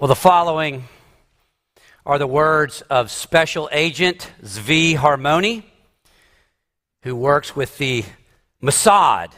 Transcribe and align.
Well, 0.00 0.08
the 0.08 0.16
following 0.16 0.88
are 2.04 2.18
the 2.18 2.26
words 2.26 2.82
of 2.90 3.12
Special 3.12 3.68
Agent 3.70 4.28
Zvi 4.42 4.96
Aharoni, 4.96 5.62
who 7.04 7.14
works 7.14 7.54
with 7.54 7.78
the 7.78 8.04
Mossad 8.60 9.28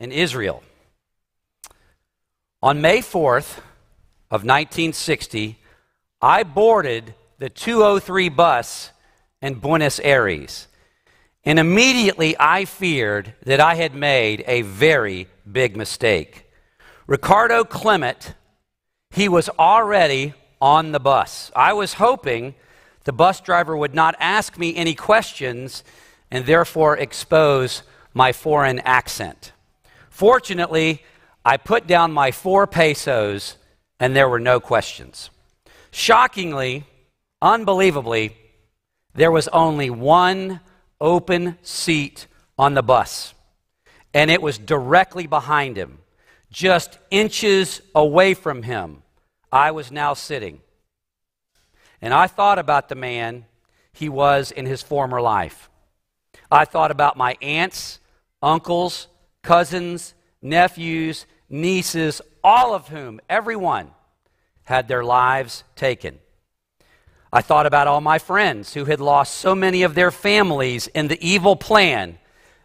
in 0.00 0.10
Israel. 0.10 0.62
On 2.62 2.80
May 2.80 3.00
4th 3.00 3.58
of 4.30 4.44
1960, 4.44 5.58
I 6.22 6.42
boarded 6.42 7.14
the 7.38 7.50
203 7.50 8.30
bus 8.30 8.92
in 9.42 9.56
Buenos 9.56 10.00
Aires, 10.00 10.68
and 11.44 11.58
immediately 11.58 12.34
I 12.40 12.64
feared 12.64 13.34
that 13.44 13.60
I 13.60 13.74
had 13.74 13.94
made 13.94 14.42
a 14.46 14.62
very 14.62 15.28
big 15.52 15.76
mistake. 15.76 16.46
Ricardo 17.06 17.62
Klement, 17.62 18.32
he 19.10 19.28
was 19.28 19.48
already 19.58 20.34
on 20.60 20.92
the 20.92 21.00
bus. 21.00 21.50
I 21.54 21.72
was 21.72 21.94
hoping 21.94 22.54
the 23.04 23.12
bus 23.12 23.40
driver 23.40 23.76
would 23.76 23.94
not 23.94 24.14
ask 24.18 24.58
me 24.58 24.76
any 24.76 24.94
questions 24.94 25.82
and 26.30 26.44
therefore 26.44 26.96
expose 26.96 27.82
my 28.12 28.32
foreign 28.32 28.80
accent. 28.80 29.52
Fortunately, 30.10 31.02
I 31.44 31.56
put 31.56 31.86
down 31.86 32.12
my 32.12 32.30
four 32.30 32.66
pesos 32.66 33.56
and 34.00 34.14
there 34.14 34.28
were 34.28 34.40
no 34.40 34.60
questions. 34.60 35.30
Shockingly, 35.90 36.84
unbelievably, 37.40 38.36
there 39.14 39.32
was 39.32 39.48
only 39.48 39.90
one 39.90 40.60
open 41.00 41.56
seat 41.62 42.26
on 42.58 42.74
the 42.74 42.82
bus, 42.82 43.34
and 44.12 44.30
it 44.30 44.42
was 44.42 44.58
directly 44.58 45.26
behind 45.26 45.76
him, 45.76 45.98
just 46.58 46.98
inches 47.12 47.80
away 47.94 48.34
from 48.34 48.64
him. 48.64 49.00
I 49.52 49.70
was 49.70 49.92
now 49.92 50.14
sitting. 50.14 50.60
And 52.02 52.12
I 52.12 52.26
thought 52.26 52.58
about 52.58 52.88
the 52.88 52.96
man 52.96 53.44
he 53.92 54.08
was 54.08 54.50
in 54.50 54.66
his 54.66 54.82
former 54.82 55.20
life. 55.20 55.70
I 56.50 56.64
thought 56.64 56.90
about 56.90 57.16
my 57.16 57.36
aunts, 57.40 58.00
uncles, 58.42 59.06
cousins, 59.40 60.14
nephews, 60.42 61.26
nieces, 61.48 62.20
all 62.42 62.74
of 62.74 62.88
whom, 62.88 63.20
everyone, 63.28 63.92
had 64.64 64.88
their 64.88 65.04
lives 65.04 65.62
taken. 65.76 66.18
I 67.32 67.40
thought 67.40 67.66
about 67.66 67.86
all 67.86 68.00
my 68.00 68.18
friends 68.18 68.74
who 68.74 68.84
had 68.84 69.00
lost 69.00 69.36
so 69.36 69.54
many 69.54 69.84
of 69.84 69.94
their 69.94 70.10
families 70.10 70.88
in 70.88 71.06
the 71.06 71.24
evil 71.24 71.54
plan 71.54 72.18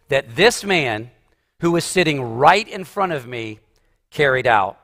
that 0.08 0.34
this 0.34 0.64
man, 0.64 1.12
who 1.60 1.70
was 1.70 1.84
sitting 1.84 2.20
right 2.20 2.66
in 2.66 2.82
front 2.82 3.12
of 3.12 3.28
me, 3.28 3.60
carried 4.14 4.46
out. 4.46 4.78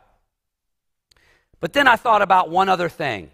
But 1.61 1.73
then 1.73 1.87
I 1.87 1.97
thought 1.97 2.21
about 2.21 2.51
one 2.51 2.69
other 2.69 2.89
thing. 2.89 3.31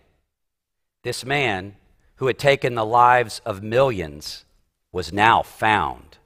This 1.02 1.24
man, 1.24 1.76
who 2.16 2.26
had 2.26 2.38
taken 2.38 2.74
the 2.74 2.84
lives 2.84 3.40
of 3.44 3.62
millions, 3.62 4.44
was 4.92 5.12
now 5.12 5.42
found. 5.42 6.18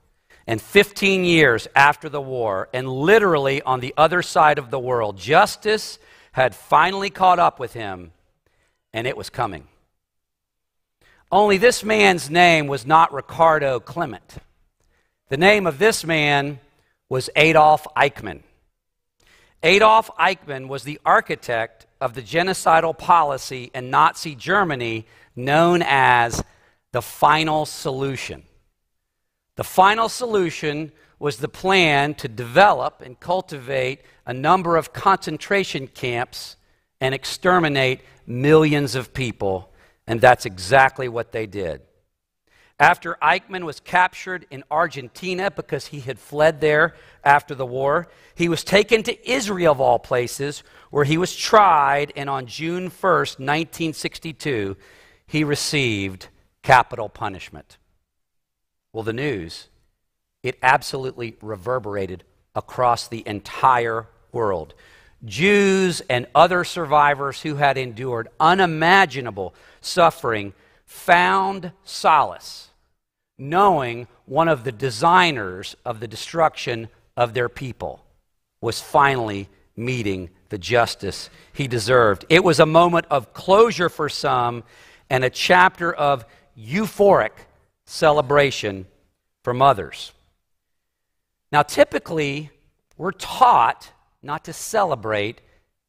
And 0.47 0.61
15 0.61 1.25
years 1.25 1.69
after 1.77 2.09
the 2.09 2.21
war, 2.21 2.69
and 2.73 2.89
literally 2.89 3.63
on 3.63 3.81
the 3.81 3.95
other 3.97 4.23
side 4.23 4.59
of 4.59 4.71
the 4.71 4.79
world, 4.79 5.17
justice 5.17 5.99
had 6.33 6.55
finally 6.55 7.11
caught 7.11 7.39
up 7.39 7.61
with 7.61 7.73
him, 7.73 8.13
and 8.93 9.07
it 9.07 9.17
was 9.17 9.31
coming. 9.31 9.69
Only 11.31 11.59
this 11.59 11.85
man's 11.85 12.29
name 12.29 12.67
was 12.67 12.85
not 12.85 13.13
Ricardo 13.13 13.79
Klement. 13.79 14.39
The 15.29 15.37
name 15.37 15.67
of 15.67 15.79
this 15.79 16.05
man 16.05 16.59
was 17.09 17.31
Adolf 17.37 17.87
Eichmann. 17.97 18.43
Adolf 19.63 20.11
Eichmann 20.19 20.69
was 20.69 20.85
the 20.85 21.01
architect 21.05 21.87
of 22.01 22.15
the 22.15 22.23
genocidal 22.23 22.97
policy 22.97 23.71
in 23.75 23.91
Nazi 23.91 24.35
Germany 24.35 25.07
known 25.37 25.83
as 25.85 26.43
the 26.93 27.03
final 27.03 27.67
solution. 27.67 28.45
The 29.57 29.65
final 29.65 30.09
solution 30.09 30.93
was 31.19 31.37
the 31.37 31.49
plan 31.49 32.15
to 32.15 32.29
develop 32.29 33.03
and 33.03 33.21
cultivate 33.21 34.01
a 34.25 34.33
number 34.33 34.77
of 34.77 34.95
concentration 34.95 35.87
camps 35.87 36.57
and 36.99 37.15
exterminate 37.15 38.01
millions 38.27 38.95
of 38.95 39.13
people, 39.13 39.71
and 40.07 40.21
that's 40.21 40.47
exactly 40.47 41.09
what 41.09 41.33
they 41.33 41.47
did. 41.47 41.83
After 42.81 43.19
Eichmann 43.23 43.65
was 43.65 43.79
captured 43.79 44.47
in 44.51 44.65
Argentina 44.71 45.51
because 45.51 45.89
he 45.89 46.01
had 46.01 46.19
fled 46.19 46.63
there 46.63 46.95
after 47.23 47.55
the 47.55 47.67
war, 47.67 48.09
he 48.35 48.49
was 48.49 48.65
taken 48.65 49.03
to 49.03 49.31
Israel, 49.31 49.73
of 49.73 49.83
all 49.83 49.99
places, 49.99 50.63
where 50.89 51.05
he 51.05 51.19
was 51.19 51.37
tried, 51.37 52.11
and 52.17 52.31
on 52.31 52.47
June 52.47 52.89
1st, 52.89 53.39
1962, 53.39 54.79
he 55.27 55.45
received 55.45 56.29
capital 56.63 57.11
punishment. 57.11 57.77
Well, 58.95 59.05
the 59.05 59.13
news, 59.13 59.69
it 60.43 60.57
absolutely 60.63 61.37
reverberated 61.43 62.25
across 62.55 63.09
the 63.09 63.23
entire 63.27 64.09
world. 64.33 64.73
Jews 65.27 66.01
and 66.09 66.27
other 66.35 66.65
survivors 66.65 67.43
who 67.43 67.57
had 67.57 67.77
endured 67.77 68.29
unimaginable 68.41 69.55
suffering 69.83 70.55
found 70.87 71.73
solace 71.85 72.70
knowing 73.41 74.07
one 74.27 74.49
of 74.49 74.63
the 74.65 74.73
designers 74.73 75.75
of 75.85 75.99
the 75.99 76.07
destruction 76.07 76.89
of 77.17 77.33
their 77.35 77.49
people 77.49 78.05
was 78.61 78.81
finally 78.81 79.49
meeting 79.75 80.29
the 80.51 80.59
justice 80.59 81.31
he 81.53 81.67
deserved. 81.67 82.25
It 82.29 82.45
was 82.45 82.61
a 82.61 82.67
moment 82.67 83.07
of 83.11 83.33
closure 83.33 83.89
for 83.89 84.09
some 84.09 84.63
and 85.09 85.25
a 85.25 85.31
chapter 85.31 85.93
of 85.93 86.27
euphoric 86.57 87.33
celebration 87.87 88.87
from 89.43 89.63
others. 89.63 90.13
Now, 91.51 91.63
typically, 91.63 92.51
we're 92.99 93.13
taught 93.13 93.91
not 94.23 94.45
to 94.45 94.53
celebrate 94.53 95.41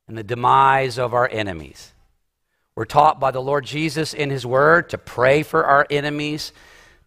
in 0.07 0.15
the 0.15 0.23
demise 0.23 0.97
of 0.97 1.13
our 1.13 1.29
enemies. 1.29 1.91
We're 2.75 2.85
taught 2.85 3.19
by 3.19 3.31
the 3.31 3.41
Lord 3.41 3.65
Jesus 3.65 4.13
in 4.13 4.29
His 4.29 4.45
Word 4.45 4.89
to 4.89 4.97
pray 4.97 5.43
for 5.43 5.65
our 5.65 5.85
enemies, 5.89 6.53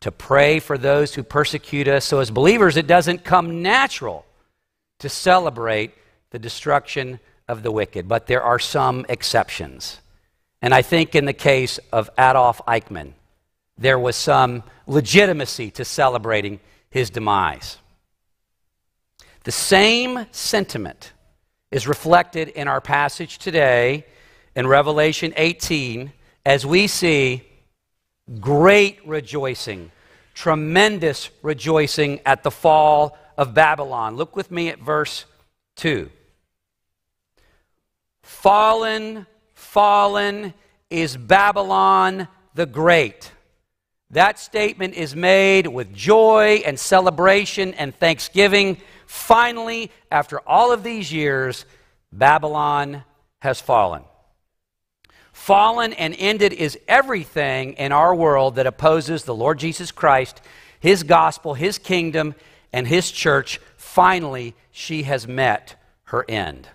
to 0.05 0.13
pray 0.13 0.61
for 0.61 0.77
those 0.77 1.15
who 1.15 1.23
persecute 1.23 1.89
us. 1.89 2.05
So, 2.05 2.21
as 2.21 2.31
believers, 2.31 2.77
it 2.77 2.87
doesn't 2.87 3.25
come 3.25 3.63
natural 3.63 4.27
to 4.99 5.09
celebrate 5.09 5.95
the 6.29 6.39
destruction 6.39 7.19
of 7.49 7.63
the 7.63 7.73
wicked, 7.73 8.07
but 8.07 8.27
there 8.27 8.43
are 8.43 8.59
some 8.59 9.07
exceptions. 9.09 10.01
And 10.61 10.75
I 10.75 10.83
think 10.83 11.15
in 11.15 11.25
the 11.25 11.33
case 11.33 11.81
of 11.91 12.11
Adolf 12.19 12.61
Eichmann, 12.69 13.15
there 13.79 13.99
was 13.99 14.15
some 14.15 14.63
legitimacy 14.87 15.71
to 15.71 15.87
celebrating 15.87 16.61
his 16.91 17.09
demise. 17.09 17.79
The 19.45 19.53
same 19.53 20.27
sentiment 20.33 21.13
is 21.71 21.89
reflected 21.89 22.49
in 22.49 22.69
our 22.69 22.83
passage 22.83 23.39
today 23.39 24.05
in 24.55 24.67
Revelation 24.67 25.33
18 25.35 26.13
as 26.45 26.67
we 26.67 26.89
see 26.89 27.43
great 28.41 29.07
rejoicing, 29.07 29.91
tremendous 30.35 31.31
rejoicing 31.43 32.21
at 32.27 32.43
the 32.43 32.51
fall 32.51 33.17
of 33.39 33.55
Babylon. 33.55 34.17
Look 34.17 34.37
with 34.37 34.51
me 34.51 34.69
at 34.69 34.79
verse 34.79 35.25
2. 35.77 36.11
Fallen, 38.23 39.27
fallen 39.55 40.55
is 40.91 41.17
Babylon 41.17 42.29
the 42.55 42.67
Great. 42.67 43.31
That 44.11 44.39
statement 44.39 44.95
is 44.95 45.17
made 45.17 45.67
with 45.67 45.93
joy 45.93 46.63
and 46.65 46.79
celebration 46.79 47.75
and 47.75 47.95
thanksgiving. 47.95 48.79
Finally, 49.07 49.91
after 50.11 50.39
all 50.41 50.73
of 50.73 50.85
these 50.85 51.13
years, 51.13 51.65
Babylon 52.13 53.03
has 53.41 53.61
fallen. 53.61 54.05
Fallen 55.45 55.93
and 55.93 56.17
ended 56.19 56.55
is 56.55 56.79
everything 56.89 57.75
in 57.75 57.93
our 57.93 58.15
world 58.15 58.55
that 58.55 58.67
opposes 58.67 59.25
the 59.25 59.35
Lord 59.35 59.59
Jesus 59.59 59.93
Christ, 59.93 60.41
His 60.81 61.03
gospel, 61.03 61.53
His 61.53 61.77
kingdom, 61.77 62.35
and 62.73 62.89
His 62.89 63.11
church. 63.11 63.61
Finally, 63.77 64.55
she 64.73 65.03
has 65.03 65.29
met 65.29 65.77
her 66.05 66.25
end. 66.31 66.67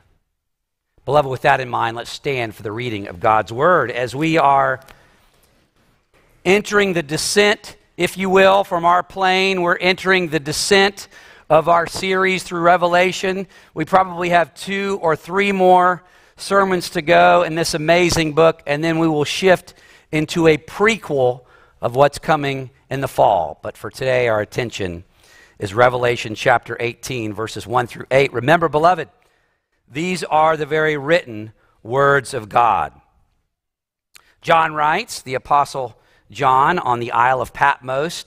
Beloved, 1.03 1.27
with 1.27 1.41
that 1.41 1.61
in 1.61 1.67
mind, 1.67 1.97
let's 1.97 2.11
stand 2.11 2.53
for 2.53 2.61
the 2.61 2.71
reading 2.71 3.07
of 3.07 3.19
God's 3.19 3.51
word 3.51 3.89
as 3.89 4.15
we 4.15 4.37
are 4.37 4.79
entering 6.45 6.93
the 6.93 7.01
descent, 7.01 7.75
if 7.97 8.19
you 8.19 8.29
will, 8.29 8.63
from 8.63 8.85
our 8.85 9.01
plane. 9.01 9.63
We're 9.63 9.77
entering 9.77 10.27
the 10.27 10.39
descent 10.39 11.07
of 11.49 11.69
our 11.69 11.87
series 11.87 12.43
through 12.43 12.61
Revelation. 12.61 13.47
We 13.73 13.85
probably 13.85 14.29
have 14.29 14.53
two 14.53 14.99
or 15.01 15.15
three 15.15 15.51
more 15.51 16.03
sermons 16.41 16.89
to 16.91 17.01
go 17.01 17.43
in 17.43 17.55
this 17.55 17.73
amazing 17.73 18.33
book, 18.33 18.61
and 18.65 18.83
then 18.83 18.99
we 18.99 19.07
will 19.07 19.23
shift 19.23 19.73
into 20.11 20.47
a 20.47 20.57
prequel 20.57 21.41
of 21.81 21.95
what's 21.95 22.19
coming 22.19 22.69
in 22.89 23.01
the 23.01 23.07
fall. 23.07 23.59
But 23.61 23.77
for 23.77 23.89
today, 23.89 24.27
our 24.27 24.41
attention 24.41 25.03
is 25.59 25.73
Revelation 25.73 26.35
chapter 26.35 26.77
18, 26.79 27.33
verses 27.33 27.67
1 27.67 27.87
through 27.87 28.05
8. 28.09 28.33
Remember, 28.33 28.69
beloved, 28.69 29.09
these 29.91 30.23
are 30.23 30.57
the 30.57 30.65
very 30.65 30.97
written 30.97 31.53
words 31.83 32.33
of 32.33 32.49
God. 32.49 32.93
John 34.41 34.73
writes, 34.73 35.21
the 35.21 35.35
Apostle 35.35 35.99
John 36.31 36.79
on 36.79 36.99
the 36.99 37.11
Isle 37.11 37.41
of 37.41 37.53
Patmos 37.53 38.25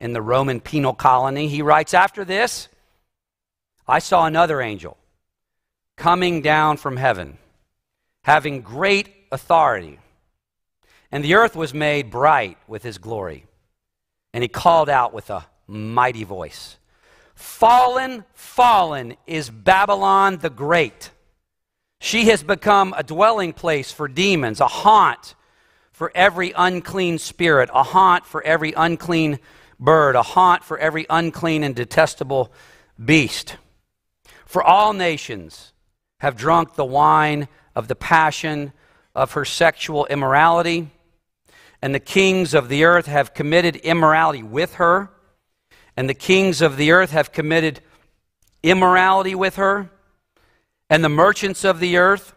in 0.00 0.12
the 0.12 0.22
Roman 0.22 0.60
penal 0.60 0.94
colony, 0.94 1.48
he 1.48 1.62
writes, 1.62 1.92
After 1.92 2.24
this, 2.24 2.68
I 3.86 3.98
saw 3.98 4.26
another 4.26 4.60
angel 4.60 4.96
coming 5.96 6.42
down 6.42 6.76
from 6.76 6.96
heaven, 6.96 7.38
having 8.22 8.60
great 8.60 9.08
authority. 9.32 9.98
And 11.10 11.24
the 11.24 11.34
earth 11.34 11.56
was 11.56 11.72
made 11.72 12.10
bright 12.10 12.58
with 12.68 12.82
his 12.82 12.98
glory. 12.98 13.46
And 14.32 14.42
he 14.42 14.48
called 14.48 14.88
out 14.88 15.14
with 15.14 15.30
a 15.30 15.46
mighty 15.66 16.24
voice 16.24 16.76
Fallen, 17.34 18.24
fallen 18.32 19.14
is 19.26 19.50
Babylon 19.50 20.38
the 20.38 20.50
Great. 20.50 21.10
She 22.00 22.26
has 22.26 22.42
become 22.42 22.94
a 22.96 23.02
dwelling 23.02 23.52
place 23.52 23.92
for 23.92 24.08
demons, 24.08 24.60
a 24.60 24.66
haunt 24.66 25.34
for 25.92 26.12
every 26.14 26.52
unclean 26.56 27.18
spirit, 27.18 27.70
a 27.72 27.82
haunt 27.82 28.26
for 28.26 28.42
every 28.42 28.72
unclean 28.72 29.38
bird, 29.78 30.14
a 30.14 30.22
haunt 30.22 30.64
for 30.64 30.78
every 30.78 31.06
unclean 31.10 31.62
and 31.62 31.74
detestable 31.74 32.52
beast. 33.02 33.56
For 34.46 34.62
all 34.62 34.92
nations 34.92 35.72
have 36.20 36.36
drunk 36.36 36.74
the 36.74 36.84
wine 36.84 37.48
of 37.74 37.88
the 37.88 37.94
passion 37.94 38.72
of 39.14 39.32
her 39.32 39.44
sexual 39.44 40.06
immorality, 40.06 40.90
and 41.82 41.94
the 41.94 42.00
kings 42.00 42.54
of 42.54 42.68
the 42.68 42.84
earth 42.84 43.06
have 43.06 43.34
committed 43.34 43.76
immorality 43.76 44.42
with 44.42 44.74
her, 44.74 45.10
and 45.96 46.08
the 46.08 46.14
kings 46.14 46.60
of 46.60 46.76
the 46.76 46.90
earth 46.90 47.10
have 47.10 47.32
committed 47.32 47.80
immorality 48.62 49.34
with 49.34 49.56
her, 49.56 49.90
and 50.88 51.04
the 51.04 51.08
merchants 51.08 51.64
of 51.64 51.80
the 51.80 51.96
earth 51.96 52.34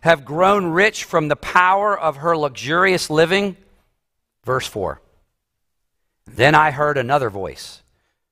have 0.00 0.24
grown 0.24 0.66
rich 0.66 1.04
from 1.04 1.28
the 1.28 1.36
power 1.36 1.98
of 1.98 2.18
her 2.18 2.36
luxurious 2.36 3.10
living. 3.10 3.56
Verse 4.44 4.66
4. 4.66 5.00
Then 6.26 6.54
I 6.54 6.70
heard 6.70 6.98
another 6.98 7.30
voice 7.30 7.82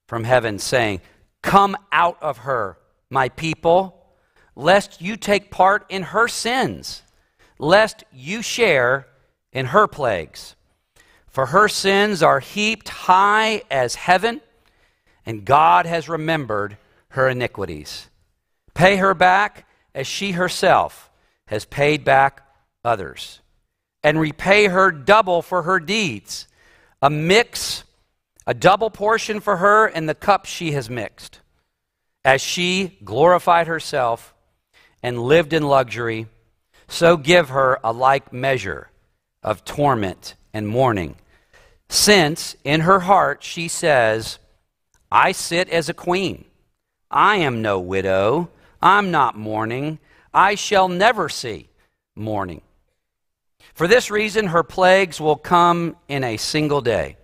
from 0.06 0.24
heaven 0.24 0.58
saying, 0.58 1.00
Come 1.42 1.76
out 1.90 2.18
of 2.22 2.38
her, 2.38 2.78
my 3.10 3.28
people, 3.28 4.03
lest 4.56 5.00
you 5.00 5.16
take 5.16 5.50
part 5.50 5.84
in 5.88 6.02
her 6.02 6.28
sins, 6.28 7.02
lest 7.58 8.04
you 8.12 8.42
share 8.42 9.06
in 9.52 9.66
her 9.66 9.86
plagues. 9.86 10.54
For 11.28 11.46
her 11.46 11.68
sins 11.68 12.22
are 12.22 12.40
heaped 12.40 12.88
high 12.88 13.62
as 13.70 13.96
heaven, 13.96 14.40
and 15.26 15.44
God 15.44 15.86
has 15.86 16.08
remembered 16.08 16.76
her 17.08 17.28
iniquities. 17.28 18.08
Pay 18.74 18.96
her 18.96 19.14
back 19.14 19.66
as 19.94 20.06
she 20.06 20.32
herself 20.32 21.10
has 21.46 21.64
paid 21.64 22.04
back 22.04 22.42
others, 22.84 23.40
and 24.02 24.20
repay 24.20 24.66
her 24.66 24.90
double 24.90 25.42
for 25.42 25.62
her 25.62 25.80
deeds, 25.80 26.46
a 27.00 27.10
mix, 27.10 27.84
a 28.46 28.54
double 28.54 28.90
portion 28.90 29.40
for 29.40 29.56
her 29.58 29.86
in 29.86 30.06
the 30.06 30.14
cup 30.14 30.46
she 30.46 30.72
has 30.72 30.90
mixed, 30.90 31.40
as 32.24 32.40
she 32.40 32.98
glorified 33.04 33.66
herself 33.66 34.33
and 35.04 35.22
lived 35.22 35.52
in 35.52 35.62
luxury. 35.62 36.26
So 36.88 37.18
give 37.18 37.50
her 37.50 37.78
a 37.84 37.92
like 37.92 38.32
measure 38.32 38.88
of 39.42 39.62
torment 39.62 40.34
and 40.54 40.66
mourning. 40.66 41.16
Since 41.90 42.56
in 42.64 42.80
her 42.80 43.00
heart 43.00 43.42
she 43.42 43.68
says, 43.68 44.38
I 45.12 45.32
sit 45.32 45.68
as 45.68 45.90
a 45.90 45.94
queen. 45.94 46.46
I 47.10 47.36
am 47.36 47.60
no 47.60 47.78
widow. 47.78 48.48
I'm 48.80 49.10
not 49.10 49.36
mourning. 49.36 49.98
I 50.32 50.54
shall 50.54 50.88
never 50.88 51.28
see 51.28 51.68
mourning. 52.16 52.62
For 53.74 53.86
this 53.86 54.10
reason, 54.10 54.46
her 54.46 54.62
plagues 54.62 55.20
will 55.20 55.36
come 55.36 55.96
in 56.08 56.24
a 56.24 56.38
single 56.38 56.80
day 56.80 57.18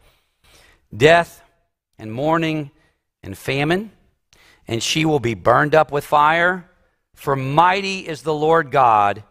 death 0.94 1.42
and 1.98 2.12
mourning 2.12 2.72
and 3.22 3.38
famine, 3.38 3.90
and 4.68 4.82
she 4.82 5.06
will 5.06 5.20
be 5.20 5.34
burned 5.34 5.74
up 5.74 5.90
with 5.90 6.04
fire. 6.04 6.69
For 7.20 7.37
mighty 7.37 8.08
is 8.08 8.22
the 8.22 8.32
Lord 8.32 8.70
God 8.70 9.22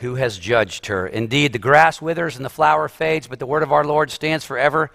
who 0.00 0.16
has 0.16 0.38
judged 0.38 0.84
her. 0.84 1.06
Indeed, 1.06 1.54
the 1.54 1.58
grass 1.58 1.98
withers 2.02 2.36
and 2.36 2.44
the 2.44 2.50
flower 2.50 2.88
fades, 2.88 3.26
but 3.26 3.38
the 3.38 3.46
word 3.46 3.62
of 3.62 3.72
our 3.72 3.84
Lord 3.84 4.10
stands 4.10 4.44
forever, 4.44 4.90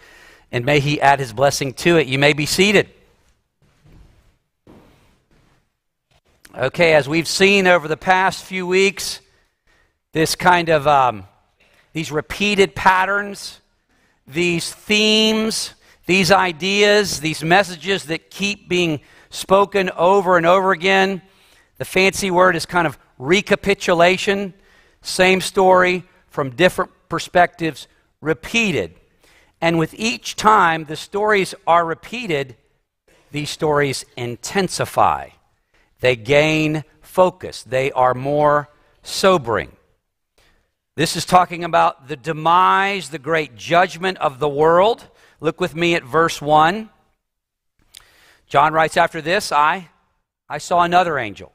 and 0.52 0.64
may 0.64 0.80
he 0.80 1.02
add 1.02 1.18
his 1.18 1.34
blessing 1.34 1.74
to 1.74 1.98
it. 1.98 2.06
You 2.06 2.20
may 2.20 2.34
be 2.34 2.46
seated. 2.46 2.92
Okay, 6.56 6.94
as 6.94 7.10
we've 7.10 7.28
seen 7.28 7.66
over 7.66 7.88
the 7.88 7.98
past 7.98 8.44
few 8.44 8.68
weeks, 8.68 9.20
this 10.12 10.36
kind 10.36 10.70
of 10.70 10.86
um, 10.88 11.26
these 11.92 12.12
repeated 12.12 12.76
patterns, 12.76 13.62
these 14.28 14.72
themes, 14.72 15.74
these 16.06 16.32
ideas, 16.32 17.20
these 17.20 17.44
messages 17.44 18.04
that 18.04 18.30
keep 18.30 18.70
being 18.70 19.00
spoken 19.32 19.90
over 19.98 20.38
and 20.38 20.46
over 20.46 20.72
again. 20.72 21.24
The 21.78 21.86
fancy 21.86 22.32
word 22.32 22.56
is 22.56 22.66
kind 22.66 22.88
of 22.88 22.98
recapitulation. 23.18 24.54
Same 25.02 25.42
story 25.42 26.04
from 26.28 26.52
different 26.52 26.92
perspectives, 27.10 27.88
repeated. 28.22 28.96
And 29.62 29.78
with 29.78 29.94
each 29.94 30.36
time 30.36 30.86
the 30.86 30.96
stories 30.96 31.56
are 31.66 31.86
repeated, 31.86 32.56
these 33.32 33.50
stories 33.50 34.06
intensify. 34.16 35.30
They 36.00 36.16
gain 36.16 36.84
focus. 37.02 37.64
They 37.64 37.92
are 37.92 38.14
more 38.14 38.70
sobering. 39.02 39.72
This 40.96 41.16
is 41.16 41.26
talking 41.26 41.64
about 41.64 42.08
the 42.08 42.16
demise, 42.16 43.10
the 43.10 43.20
great 43.20 43.56
judgment 43.56 44.18
of 44.20 44.40
the 44.40 44.50
world. 44.50 45.08
Look 45.40 45.60
with 45.60 45.76
me 45.76 45.96
at 45.96 46.04
verse 46.04 46.42
1. 46.42 46.90
John 48.48 48.74
writes 48.74 48.98
after 48.98 49.22
this, 49.22 49.52
I 49.52 49.90
I 50.48 50.60
saw 50.60 50.82
another 50.82 51.18
angel 51.18 51.52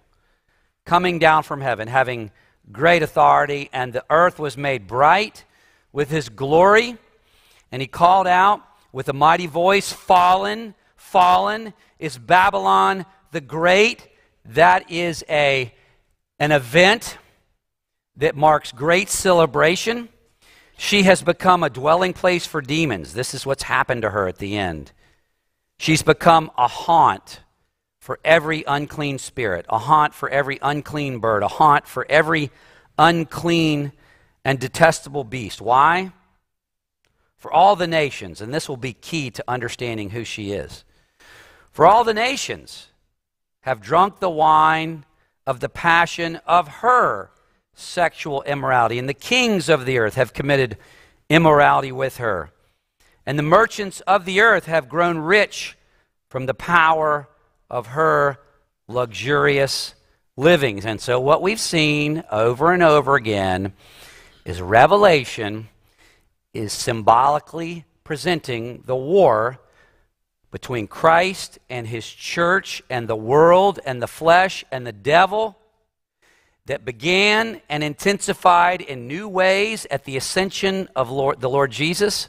coming 0.89 1.19
down 1.19 1.43
from 1.43 1.61
heaven 1.61 1.87
having 1.87 2.31
great 2.73 3.03
authority 3.03 3.69
and 3.75 3.93
the 3.93 4.03
earth 4.09 4.39
was 4.39 4.57
made 4.57 4.87
bright 4.87 5.45
with 5.93 6.09
his 6.09 6.31
glory 6.31 6.97
and 7.71 7.83
he 7.83 7.87
called 7.87 8.27
out 8.27 8.63
with 8.91 9.07
a 9.11 9.13
mighty 9.13 9.47
voice, 9.47 9.93
fallen, 9.93 10.75
fallen 10.97 11.75
is 11.99 12.17
Babylon 12.17 13.05
the 13.33 13.41
great 13.43 14.09
that 14.47 14.91
is 14.91 15.23
a, 15.29 15.75
an 16.39 16.53
event 16.53 17.19
that 18.17 18.35
marks 18.35 18.73
great 18.73 19.11
celebration. 19.11 20.09
She 20.79 21.03
has 21.03 21.21
become 21.21 21.63
a 21.63 21.69
dwelling 21.69 22.15
place 22.15 22.47
for 22.47 22.63
demons. 22.63 23.13
This 23.13 23.35
is 23.35 23.45
what's 23.45 23.65
happened 23.65 24.01
to 24.03 24.11
her 24.11 24.27
at 24.27 24.39
the 24.39 24.57
end. 24.57 24.93
She's 25.79 26.01
become 26.01 26.51
a 26.57 26.67
haunt 26.67 27.41
for 28.09 28.19
every 28.25 28.65
unclean 28.67 29.19
spirit, 29.19 29.67
a 29.69 29.77
haunt 29.77 30.15
for 30.15 30.31
every 30.31 30.59
unclean 30.63 31.19
bird, 31.19 31.43
a 31.43 31.49
haunt 31.49 31.87
for 31.87 32.07
every 32.09 32.51
unclean 32.99 33.93
and 34.47 34.59
detestable 34.59 35.25
beast. 35.25 35.61
Why? 35.61 36.13
For 37.37 37.53
all 37.53 37.77
the 37.77 37.87
nations, 37.87 38.41
and 38.41 38.55
this 38.55 38.67
will 38.67 38.79
be 38.79 38.95
key 38.95 39.31
to 39.33 39.45
understanding 39.47 40.09
who 40.09 40.25
she 40.25 40.53
is. 40.53 40.85
For 41.71 41.87
all 41.87 42.03
the 42.03 42.15
nations 42.15 42.87
have 43.61 43.83
drunk 43.83 44.21
the 44.21 44.31
wine 44.31 45.05
of 45.47 45.61
the 45.61 45.69
passion 45.69 46.37
of 46.47 46.67
her 46.67 47.31
sexual 47.75 48.41
immorality. 48.45 48.99
And 48.99 49.07
the 49.07 49.13
kings 49.13 49.69
of 49.69 49.85
the 49.85 49.99
earth 49.99 50.15
have 50.15 50.33
committed 50.33 50.79
immorality 51.29 51.93
with 51.93 52.17
her. 52.17 52.53
And 53.27 53.39
the 53.39 53.43
merchants 53.43 54.01
of 54.07 54.25
the 54.25 54.41
earth 54.41 54.65
have 54.65 54.89
grown 54.89 55.19
rich 55.19 55.77
from 56.31 56.47
the 56.47 56.55
power 56.55 57.29
of 57.71 57.89
her 57.89 58.39
luxurious 58.87 59.95
livings. 60.37 60.87
And 60.87 61.01
so, 61.01 61.21
what 61.21 61.43
we've 61.43 61.61
seen 61.61 62.25
over 62.31 62.73
and 62.73 62.83
over 62.83 63.17
again 63.17 63.73
is 64.45 64.63
Revelation 64.63 65.69
is 66.55 66.73
symbolically 66.73 67.85
presenting 68.05 68.83
the 68.87 68.97
war 68.97 69.59
between 70.51 70.87
Christ 70.87 71.59
and 71.69 71.87
his 71.87 72.09
church 72.09 72.83
and 72.89 73.07
the 73.07 73.17
world 73.17 73.81
and 73.85 74.01
the 74.01 74.07
flesh 74.07 74.65
and 74.73 74.87
the 74.87 74.93
devil 74.93 75.59
that 76.65 76.85
began 76.85 77.61
and 77.69 77.83
intensified 77.83 78.81
in 78.81 79.07
new 79.07 79.29
ways 79.29 79.87
at 79.91 80.05
the 80.05 80.17
ascension 80.17 80.89
of 80.97 81.11
Lord, 81.11 81.41
the 81.41 81.51
Lord 81.51 81.71
Jesus, 81.71 82.29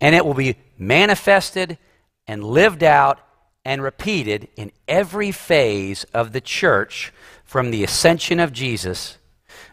and 0.00 0.14
it 0.14 0.24
will 0.24 0.34
be 0.34 0.56
manifested 0.78 1.78
and 2.26 2.44
lived 2.44 2.82
out 2.82 3.20
and 3.64 3.82
repeated 3.82 4.48
in 4.56 4.72
every 4.86 5.30
phase 5.30 6.04
of 6.14 6.32
the 6.32 6.40
church 6.40 7.12
from 7.44 7.70
the 7.70 7.84
ascension 7.84 8.40
of 8.40 8.52
Jesus 8.52 9.18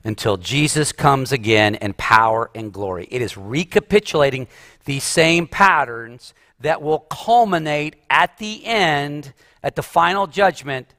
until 0.04 0.38
Jesus 0.38 0.92
comes 0.92 1.32
again 1.32 1.76
in 1.76 1.94
power 1.94 2.50
and 2.56 2.72
glory. 2.72 3.08
It 3.12 3.22
is 3.22 3.38
recapitulating 3.38 4.48
these 4.86 5.04
same 5.04 5.48
patterns 5.48 6.34
that 6.60 6.82
will 6.82 7.00
culminate 7.00 7.96
at 8.10 8.38
the 8.38 8.66
end, 8.66 9.34
at 9.64 9.76
the 9.76 9.84
final 9.84 10.28
judgment, 10.28 10.94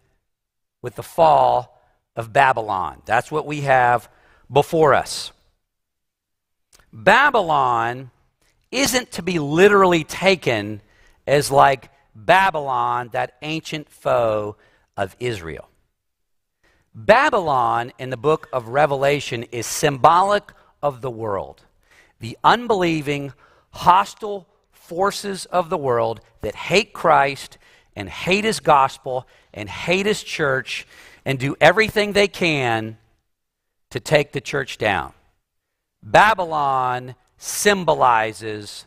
with 0.82 0.96
the 0.96 1.02
fall 1.02 1.80
of 2.16 2.32
Babylon. 2.32 3.02
That's 3.04 3.30
what 3.30 3.46
we 3.46 3.62
have 3.62 4.08
before 4.50 4.94
us. 4.94 5.32
Babylon 6.92 8.10
isn't 8.70 9.12
to 9.12 9.22
be 9.22 9.38
literally 9.38 10.04
taken 10.04 10.80
as 11.26 11.50
like 11.50 11.88
Babylon, 12.14 13.10
that 13.12 13.36
ancient 13.42 13.88
foe 13.88 14.56
of 14.96 15.16
Israel. 15.18 15.68
Babylon 16.94 17.92
in 17.98 18.10
the 18.10 18.16
book 18.16 18.48
of 18.52 18.68
Revelation 18.68 19.44
is 19.44 19.66
symbolic 19.66 20.52
of 20.82 21.00
the 21.00 21.10
world, 21.10 21.62
the 22.20 22.36
unbelieving, 22.44 23.32
hostile 23.70 24.46
forces 24.72 25.46
of 25.46 25.70
the 25.70 25.78
world 25.78 26.20
that 26.42 26.54
hate 26.54 26.92
Christ 26.92 27.56
and 27.96 28.08
hate 28.08 28.44
his 28.44 28.60
gospel 28.60 29.26
and 29.54 29.68
hate 29.68 30.06
his 30.06 30.22
church 30.22 30.86
and 31.24 31.38
do 31.38 31.56
everything 31.60 32.12
they 32.12 32.28
can 32.28 32.98
to 33.90 34.00
take 34.00 34.32
the 34.32 34.40
church 34.40 34.76
down. 34.78 35.12
Babylon 36.02 37.14
symbolizes 37.38 38.86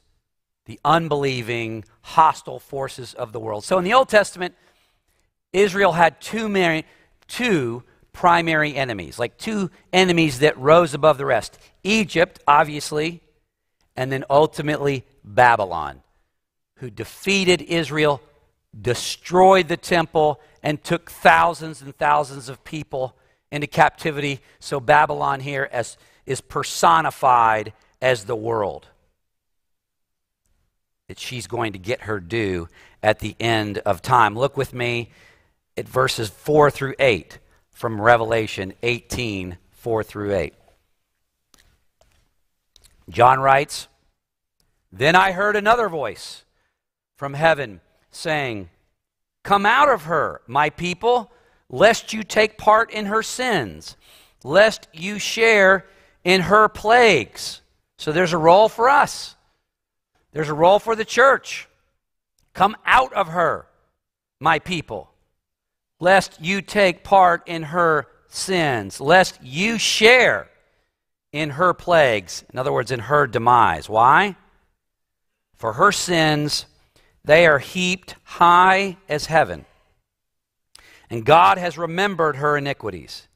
the 0.66 0.80
unbelieving, 0.84 1.86
hostile 2.06 2.60
forces 2.60 3.16
of 3.16 3.32
the 3.32 3.40
world. 3.40 3.64
So 3.64 3.80
in 3.80 3.84
the 3.84 3.94
Old 3.94 4.10
Testament, 4.10 4.54
Israel 5.52 5.92
had 5.92 6.22
two, 6.22 6.48
many, 6.48 6.86
two 7.28 7.82
primary 8.14 8.76
enemies, 8.76 9.18
like 9.18 9.38
two 9.40 9.72
enemies 9.92 10.40
that 10.40 10.56
rose 10.60 10.94
above 10.94 11.18
the 11.18 11.26
rest 11.26 11.58
Egypt, 11.84 12.40
obviously, 12.48 13.22
and 13.96 14.12
then 14.12 14.24
ultimately 14.30 15.04
Babylon, 15.24 16.04
who 16.76 16.92
defeated 16.92 17.64
Israel, 17.64 18.22
destroyed 18.80 19.68
the 19.68 19.78
temple, 19.78 20.40
and 20.62 20.84
took 20.84 21.10
thousands 21.10 21.82
and 21.82 21.98
thousands 21.98 22.50
of 22.50 22.64
people 22.64 23.16
into 23.52 23.66
captivity. 23.66 24.42
So 24.60 24.80
Babylon 24.80 25.40
here 25.40 25.68
as, 25.72 25.98
is 26.28 26.40
personified 26.40 27.74
as 28.00 28.26
the 28.26 28.36
world 28.36 28.90
that 31.08 31.20
she's 31.20 31.48
going 31.48 31.74
to 31.74 31.80
get 31.80 32.02
her 32.02 32.20
due 32.20 32.68
at 33.04 33.20
the 33.20 33.36
end 33.40 33.78
of 33.80 34.02
time. 34.02 34.36
Look 34.36 34.58
with 34.58 34.74
me 34.74 35.12
at 35.78 35.88
verses 35.88 36.30
4 36.30 36.72
through 36.72 36.96
8 37.00 37.40
from 37.72 38.02
Revelation 38.02 38.74
18 38.82 39.58
4 39.72 40.04
through 40.04 40.36
8. 40.36 40.54
John 43.10 43.40
writes, 43.40 43.88
Then 44.92 45.16
I 45.16 45.32
heard 45.32 45.56
another 45.56 45.90
voice 45.90 46.44
from 47.18 47.36
heaven 47.36 47.82
saying, 48.10 48.70
Come 49.44 49.66
out 49.66 49.90
of 49.90 50.06
her, 50.06 50.42
my 50.48 50.72
people, 50.72 51.32
lest 51.70 52.14
you 52.14 52.24
take 52.24 52.58
part 52.58 52.90
in 52.90 53.06
her 53.06 53.22
sins, 53.22 53.96
lest 54.44 54.88
you 54.92 55.20
share 55.20 55.86
in 56.24 56.42
her 56.42 56.68
plagues. 56.68 57.62
So 58.00 58.12
there's 58.12 58.34
a 58.34 58.40
role 58.40 58.70
for 58.70 58.90
us. 58.90 59.35
There's 60.36 60.50
a 60.50 60.54
role 60.54 60.80
for 60.80 60.98
the 60.98 61.06
church. 61.06 61.70
Come 62.54 62.76
out 62.86 63.14
of 63.14 63.30
her, 63.30 63.68
my 64.42 64.60
people, 64.60 65.10
lest 66.02 66.42
you 66.42 66.62
take 66.62 67.06
part 67.06 67.48
in 67.48 67.64
her 67.64 68.08
sins, 68.28 69.00
lest 69.00 69.40
you 69.42 69.78
share 69.78 70.50
in 71.32 71.52
her 71.52 71.74
plagues. 71.74 72.44
In 72.52 72.60
other 72.60 72.74
words, 72.74 72.92
in 72.92 73.00
her 73.00 73.28
demise. 73.28 73.88
Why? 73.88 74.36
For 75.56 75.72
her 75.72 75.94
sins, 75.94 76.66
they 77.24 77.48
are 77.48 77.60
heaped 77.60 78.16
high 78.26 78.98
as 79.08 79.28
heaven. 79.28 79.64
And 81.10 81.26
God 81.26 81.58
has 81.58 81.78
remembered 81.78 82.36
her 82.36 82.58
iniquities. 82.58 83.30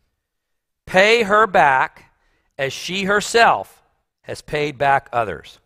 Pay 0.85 1.23
her 1.23 1.47
back 1.47 2.11
as 2.57 2.73
she 2.73 3.05
herself 3.05 3.81
has 4.23 4.41
paid 4.41 4.77
back 4.77 5.07
others, 5.13 5.59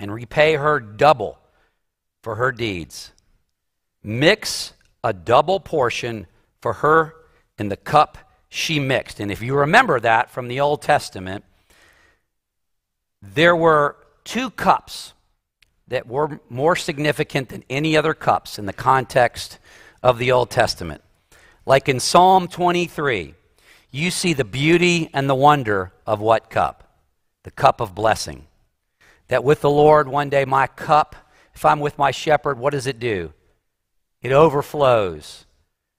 and 0.00 0.12
repay 0.12 0.54
her 0.54 0.80
double 0.80 1.38
for 2.22 2.36
her 2.36 2.52
deeds. 2.52 3.12
Mix 4.02 4.72
a 5.02 5.12
double 5.12 5.60
portion 5.60 6.26
for 6.60 6.74
her 6.74 7.14
in 7.58 7.68
the 7.68 7.76
cup 7.76 8.18
she 8.48 8.78
mixed. 8.78 9.20
And 9.20 9.30
if 9.30 9.42
you 9.42 9.56
remember 9.56 9.98
that 10.00 10.30
from 10.30 10.48
the 10.48 10.60
Old 10.60 10.80
Testament, 10.80 11.44
there 13.20 13.56
were 13.56 13.96
two 14.24 14.50
cups 14.50 15.12
that 15.88 16.06
were 16.06 16.40
more 16.48 16.76
significant 16.76 17.48
than 17.48 17.64
any 17.68 17.96
other 17.96 18.14
cups 18.14 18.58
in 18.58 18.66
the 18.66 18.72
context 18.72 19.58
of 20.02 20.18
the 20.18 20.32
Old 20.32 20.50
Testament. 20.50 21.02
Like 21.66 21.88
in 21.88 22.00
Psalm 22.00 22.48
23, 22.48 23.34
you 23.90 24.10
see 24.10 24.32
the 24.32 24.44
beauty 24.44 25.10
and 25.12 25.28
the 25.28 25.34
wonder 25.34 25.92
of 26.06 26.20
what 26.20 26.50
cup? 26.50 26.98
The 27.42 27.50
cup 27.50 27.80
of 27.80 27.94
blessing. 27.94 28.46
That 29.28 29.44
with 29.44 29.60
the 29.60 29.70
Lord, 29.70 30.08
one 30.08 30.28
day 30.28 30.44
my 30.44 30.66
cup, 30.66 31.16
if 31.54 31.64
I'm 31.64 31.80
with 31.80 31.98
my 31.98 32.10
shepherd, 32.10 32.58
what 32.58 32.72
does 32.72 32.86
it 32.86 32.98
do? 32.98 33.32
It 34.22 34.32
overflows. 34.32 35.46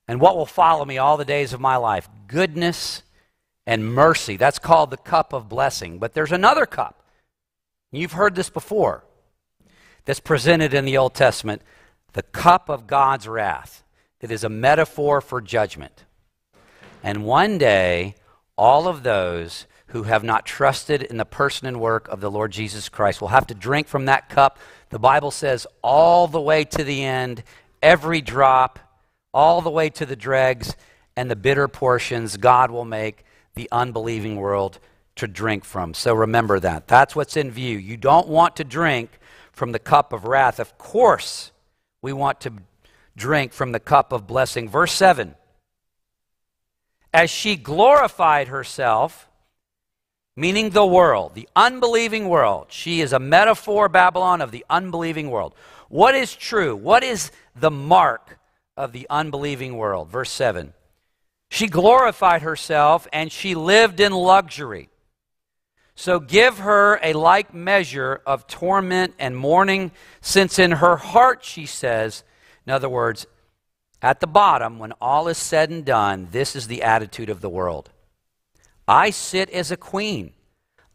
And 0.07 0.19
what 0.19 0.35
will 0.35 0.45
follow 0.45 0.85
me 0.85 0.97
all 0.97 1.17
the 1.17 1.25
days 1.25 1.53
of 1.53 1.59
my 1.59 1.77
life? 1.77 2.07
Goodness 2.27 3.03
and 3.65 3.93
mercy. 3.93 4.37
That's 4.37 4.59
called 4.59 4.91
the 4.91 4.97
cup 4.97 5.33
of 5.33 5.49
blessing. 5.49 5.97
But 5.97 6.13
there's 6.13 6.31
another 6.31 6.65
cup. 6.65 7.01
You've 7.91 8.13
heard 8.13 8.35
this 8.35 8.49
before. 8.49 9.03
That's 10.05 10.19
presented 10.19 10.73
in 10.73 10.85
the 10.85 10.97
Old 10.97 11.15
Testament 11.15 11.61
the 12.13 12.23
cup 12.23 12.69
of 12.69 12.87
God's 12.87 13.27
wrath 13.27 13.83
that 14.19 14.31
is 14.31 14.43
a 14.43 14.49
metaphor 14.49 15.21
for 15.21 15.41
judgment. 15.41 16.05
And 17.03 17.25
one 17.25 17.57
day, 17.57 18.15
all 18.57 18.87
of 18.87 19.03
those 19.03 19.67
who 19.87 20.03
have 20.03 20.23
not 20.23 20.45
trusted 20.45 21.03
in 21.03 21.17
the 21.17 21.25
person 21.25 21.67
and 21.67 21.79
work 21.79 22.07
of 22.07 22.21
the 22.21 22.31
Lord 22.31 22.51
Jesus 22.51 22.89
Christ 22.89 23.21
will 23.21 23.29
have 23.29 23.47
to 23.47 23.53
drink 23.53 23.87
from 23.87 24.05
that 24.05 24.29
cup. 24.29 24.57
The 24.89 24.99
Bible 24.99 25.31
says, 25.31 25.67
all 25.81 26.27
the 26.27 26.41
way 26.41 26.63
to 26.63 26.83
the 26.83 27.03
end, 27.03 27.43
every 27.81 28.21
drop, 28.21 28.79
all 29.33 29.61
the 29.61 29.69
way 29.69 29.89
to 29.91 30.05
the 30.05 30.15
dregs, 30.15 30.75
and 31.15 31.29
the 31.29 31.35
bitter 31.35 31.67
portions 31.67 32.37
God 32.37 32.71
will 32.71 32.85
make 32.85 33.23
the 33.53 33.69
unbelieving 33.71 34.35
world 34.35 34.79
to 35.15 35.27
drink 35.27 35.63
from. 35.63 35.93
So 35.93 36.13
remember 36.13 36.59
that. 36.59 36.87
That's 36.87 37.15
what's 37.15 37.37
in 37.37 37.51
view. 37.51 37.77
You 37.77 37.95
don't 37.95 38.27
want 38.27 38.55
to 38.57 38.63
drink 38.63 39.11
from 39.53 39.71
the 39.71 39.79
cup 39.79 40.11
of 40.11 40.25
wrath. 40.25 40.59
Of 40.59 40.77
course, 40.77 41.51
we 42.01 42.11
want 42.11 42.41
to 42.41 42.51
drink 43.15 43.53
from 43.53 43.71
the 43.71 43.79
cup 43.79 44.11
of 44.11 44.27
blessing. 44.27 44.67
Verse 44.67 44.91
7 44.91 45.35
as 47.15 47.29
she 47.29 47.55
glorified 47.55 48.49
herself, 48.49 49.29
meaning 50.35 50.71
the 50.71 50.85
world, 50.85 51.33
the 51.33 51.47
unbelieving 51.55 52.27
world. 52.27 52.67
She 52.69 53.01
is 53.01 53.13
a 53.13 53.19
metaphor, 53.19 53.87
Babylon, 53.87 54.41
of 54.41 54.51
the 54.51 54.65
unbelieving 54.69 55.29
world. 55.29 55.53
What 55.87 56.15
is 56.15 56.35
true? 56.35 56.75
What 56.75 57.03
is 57.03 57.31
the 57.55 57.71
mark 57.71 58.37
of 58.75 58.91
the 58.91 59.07
unbelieving 59.09 59.77
world? 59.77 60.09
Verse 60.09 60.31
7. 60.31 60.73
She 61.49 61.67
glorified 61.67 62.41
herself 62.41 63.07
and 63.13 63.31
she 63.31 63.55
lived 63.55 63.99
in 63.99 64.11
luxury. 64.11 64.89
So 65.95 66.19
give 66.19 66.57
her 66.57 66.99
a 67.01 67.13
like 67.13 67.53
measure 67.53 68.21
of 68.25 68.47
torment 68.47 69.13
and 69.17 69.37
mourning, 69.37 69.91
since 70.19 70.59
in 70.59 70.71
her 70.71 70.97
heart, 70.97 71.45
she 71.45 71.65
says, 71.65 72.25
in 72.67 72.73
other 72.73 72.89
words, 72.89 73.25
at 74.01 74.19
the 74.19 74.27
bottom, 74.27 74.77
when 74.77 74.91
all 74.99 75.29
is 75.29 75.37
said 75.37 75.69
and 75.69 75.85
done, 75.85 76.27
this 76.31 76.53
is 76.53 76.67
the 76.67 76.83
attitude 76.83 77.29
of 77.29 77.39
the 77.39 77.47
world 77.47 77.89
I 78.87 79.09
sit 79.09 79.49
as 79.49 79.71
a 79.71 79.77
queen. 79.77 80.33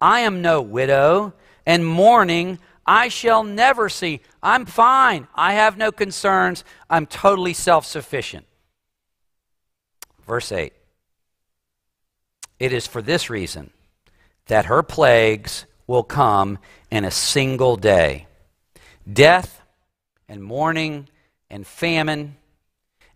I 0.00 0.20
am 0.20 0.42
no 0.42 0.62
widow, 0.62 1.34
and 1.66 1.86
mourning 1.86 2.58
I 2.86 3.08
shall 3.08 3.44
never 3.44 3.88
see. 3.88 4.20
I'm 4.42 4.66
fine. 4.66 5.28
I 5.34 5.54
have 5.54 5.76
no 5.76 5.92
concerns. 5.92 6.64
I'm 6.88 7.06
totally 7.06 7.52
self 7.52 7.84
sufficient. 7.84 8.46
Verse 10.26 10.52
8 10.52 10.72
It 12.58 12.72
is 12.72 12.86
for 12.86 13.02
this 13.02 13.28
reason 13.28 13.70
that 14.46 14.66
her 14.66 14.82
plagues 14.82 15.66
will 15.86 16.02
come 16.02 16.58
in 16.90 17.04
a 17.04 17.10
single 17.10 17.76
day 17.76 18.26
death 19.10 19.60
and 20.28 20.42
mourning 20.42 21.08
and 21.50 21.66
famine 21.66 22.36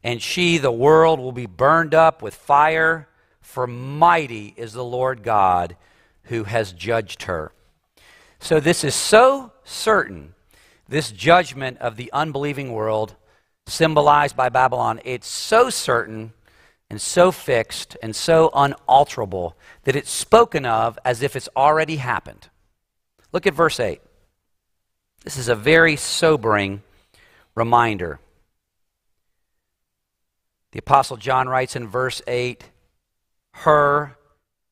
and 0.05 0.21
she, 0.21 0.59
the 0.59 0.71
world, 0.71 1.19
will 1.19 1.33
be 1.33 1.47
burned 1.47 1.95
up 1.95 2.21
with 2.21 2.35
fire, 2.35 3.09
for 3.45 3.67
mighty 3.67 4.55
is 4.57 4.73
the 4.73 4.85
Lord 4.85 5.23
God 5.23 5.77
who 6.25 6.45
has 6.45 6.73
judged 6.73 7.25
her. 7.25 7.53
So, 8.41 8.59
this 8.59 8.83
is 8.83 8.95
so 8.95 9.53
certain, 9.63 10.35
this 10.89 11.13
judgment 11.13 11.79
of 11.79 11.97
the 11.97 12.11
unbelieving 12.13 12.73
world, 12.73 13.15
symbolized 13.67 14.37
by 14.37 14.49
Babylon, 14.49 15.01
it's 15.05 15.29
so 15.29 15.71
certain 15.71 16.33
and 16.91 17.01
so 17.01 17.31
fixed 17.31 17.97
and 18.03 18.17
so 18.17 18.51
unalterable 18.55 19.57
that 19.85 19.95
it's 19.95 20.11
spoken 20.11 20.67
of 20.67 20.99
as 21.05 21.23
if 21.23 21.37
it's 21.37 21.49
already 21.57 21.97
happened. 21.97 22.49
Look 23.33 23.47
at 23.47 23.55
verse 23.55 23.79
8. 23.79 24.01
This 25.23 25.37
is 25.37 25.49
a 25.49 25.55
very 25.55 25.97
sobering 25.97 26.83
reminder. 27.55 28.21
The 30.73 30.81
Apostle 30.81 31.19
John 31.19 31.49
writes 31.49 31.77
in 31.77 31.87
verse 31.87 32.21
8 32.27 32.65
Her, 33.59 34.17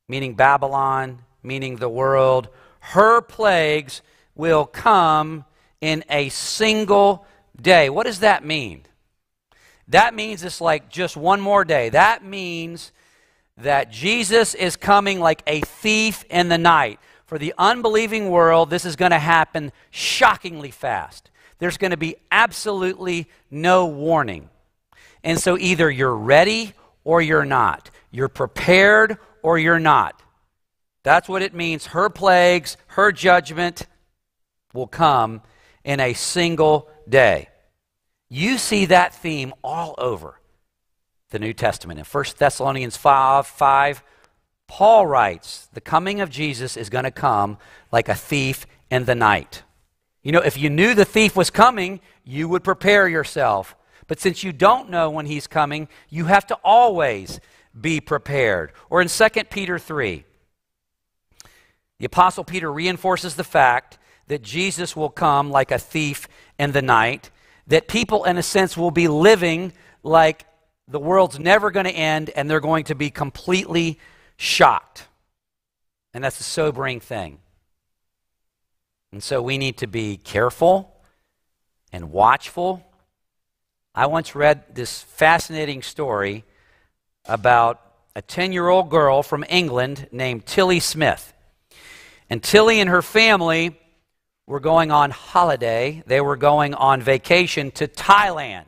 meaning 0.08 0.34
Babylon, 0.34 1.20
meaning 1.42 1.76
the 1.76 1.88
world, 1.88 2.48
her 2.80 3.20
plagues 3.20 4.02
will 4.34 4.66
come 4.66 5.44
in 5.80 6.04
a 6.10 6.28
single 6.28 7.24
day. 7.60 7.88
What 7.88 8.06
does 8.06 8.20
that 8.20 8.44
mean? 8.44 8.82
That 9.88 10.14
means 10.14 10.42
it's 10.42 10.60
like 10.60 10.88
just 10.88 11.16
one 11.16 11.40
more 11.40 11.64
day. 11.64 11.90
That 11.90 12.24
means 12.24 12.92
that 13.58 13.90
Jesus 13.90 14.54
is 14.54 14.76
coming 14.76 15.20
like 15.20 15.42
a 15.46 15.60
thief 15.60 16.24
in 16.30 16.48
the 16.48 16.58
night. 16.58 16.98
For 17.26 17.38
the 17.38 17.54
unbelieving 17.56 18.30
world, 18.30 18.68
this 18.68 18.84
is 18.84 18.96
going 18.96 19.10
to 19.10 19.18
happen 19.18 19.72
shockingly 19.90 20.70
fast. 20.70 21.30
There's 21.58 21.78
going 21.78 21.92
to 21.92 21.96
be 21.96 22.16
absolutely 22.30 23.28
no 23.50 23.86
warning. 23.86 24.48
And 25.22 25.38
so 25.38 25.56
either 25.56 25.90
you're 25.90 26.16
ready 26.16 26.74
or 27.04 27.20
you're 27.20 27.44
not. 27.44 27.90
You're 28.10 28.28
prepared 28.28 29.18
or 29.42 29.58
you're 29.58 29.78
not. 29.78 30.22
That's 31.02 31.28
what 31.28 31.42
it 31.42 31.54
means. 31.54 31.86
Her 31.86 32.08
plagues, 32.08 32.76
her 32.88 33.12
judgment 33.12 33.86
will 34.72 34.86
come 34.86 35.42
in 35.84 36.00
a 36.00 36.14
single 36.14 36.88
day. 37.08 37.48
You 38.28 38.56
see 38.58 38.86
that 38.86 39.14
theme 39.14 39.52
all 39.62 39.94
over 39.98 40.40
the 41.30 41.38
New 41.38 41.52
Testament. 41.52 41.98
In 41.98 42.04
1 42.04 42.24
Thessalonians 42.38 42.96
5, 42.96 43.46
5 43.46 44.02
Paul 44.72 45.06
writes, 45.06 45.68
the 45.74 45.82
coming 45.82 46.22
of 46.22 46.30
Jesus 46.30 46.78
is 46.78 46.88
going 46.88 47.04
to 47.04 47.10
come 47.10 47.58
like 47.92 48.08
a 48.08 48.14
thief 48.14 48.66
in 48.90 49.04
the 49.04 49.14
night. 49.14 49.64
You 50.22 50.32
know, 50.32 50.40
if 50.40 50.56
you 50.56 50.70
knew 50.70 50.94
the 50.94 51.04
thief 51.04 51.36
was 51.36 51.50
coming, 51.50 52.00
you 52.24 52.48
would 52.48 52.64
prepare 52.64 53.06
yourself. 53.06 53.76
But 54.12 54.20
since 54.20 54.44
you 54.44 54.52
don't 54.52 54.90
know 54.90 55.08
when 55.08 55.24
he's 55.24 55.46
coming, 55.46 55.88
you 56.10 56.26
have 56.26 56.46
to 56.48 56.58
always 56.62 57.40
be 57.80 57.98
prepared. 57.98 58.72
Or 58.90 59.00
in 59.00 59.08
2 59.08 59.28
Peter 59.48 59.78
3, 59.78 60.22
the 61.98 62.04
Apostle 62.04 62.44
Peter 62.44 62.70
reinforces 62.70 63.36
the 63.36 63.42
fact 63.42 63.96
that 64.26 64.42
Jesus 64.42 64.94
will 64.94 65.08
come 65.08 65.50
like 65.50 65.70
a 65.70 65.78
thief 65.78 66.28
in 66.58 66.72
the 66.72 66.82
night, 66.82 67.30
that 67.68 67.88
people, 67.88 68.24
in 68.24 68.36
a 68.36 68.42
sense, 68.42 68.76
will 68.76 68.90
be 68.90 69.08
living 69.08 69.72
like 70.02 70.44
the 70.86 71.00
world's 71.00 71.38
never 71.38 71.70
going 71.70 71.86
to 71.86 71.90
end 71.90 72.28
and 72.36 72.50
they're 72.50 72.60
going 72.60 72.84
to 72.84 72.94
be 72.94 73.08
completely 73.08 73.98
shocked. 74.36 75.06
And 76.12 76.22
that's 76.22 76.38
a 76.38 76.44
sobering 76.44 77.00
thing. 77.00 77.38
And 79.10 79.22
so 79.22 79.40
we 79.40 79.56
need 79.56 79.78
to 79.78 79.86
be 79.86 80.18
careful 80.18 81.00
and 81.90 82.12
watchful. 82.12 82.84
I 83.94 84.06
once 84.06 84.34
read 84.34 84.74
this 84.74 85.02
fascinating 85.02 85.82
story 85.82 86.44
about 87.26 87.78
a 88.16 88.22
10 88.22 88.52
year 88.52 88.68
old 88.68 88.88
girl 88.88 89.22
from 89.22 89.44
England 89.50 90.08
named 90.10 90.46
Tilly 90.46 90.80
Smith. 90.80 91.34
And 92.30 92.42
Tilly 92.42 92.80
and 92.80 92.88
her 92.88 93.02
family 93.02 93.78
were 94.46 94.60
going 94.60 94.90
on 94.90 95.10
holiday. 95.10 96.02
They 96.06 96.22
were 96.22 96.36
going 96.36 96.72
on 96.72 97.02
vacation 97.02 97.70
to 97.72 97.86
Thailand 97.86 98.64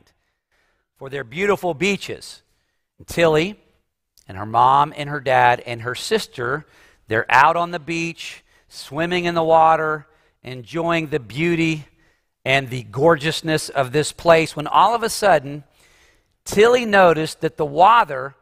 for 0.99 1.09
their 1.09 1.25
beautiful 1.25 1.73
beaches. 1.73 2.43
And 2.99 3.07
Tilly 3.07 3.59
and 4.29 4.37
her 4.37 4.45
mom 4.45 4.93
and 4.95 5.09
her 5.09 5.21
dad 5.21 5.61
and 5.61 5.83
her 5.83 5.95
sister, 5.95 6.67
they're 7.09 7.31
out 7.31 7.57
on 7.57 7.71
the 7.71 7.81
beach, 7.81 8.45
swimming 8.69 9.25
in 9.25 9.35
the 9.35 9.43
water, 9.43 10.07
enjoying 10.43 11.07
the 11.07 11.21
beauty 11.21 11.87
and 12.45 12.69
the 12.69 12.83
gorgeousness 12.85 13.69
of 13.69 13.93
this 13.93 14.13
place 14.13 14.55
when 14.55 14.67
all 14.67 14.95
of 14.95 15.03
a 15.03 15.09
sudden 15.09 15.65
Tilly 16.45 16.85
noticed 16.85 17.41
that 17.41 17.57
the 17.57 17.65
water 17.65 18.35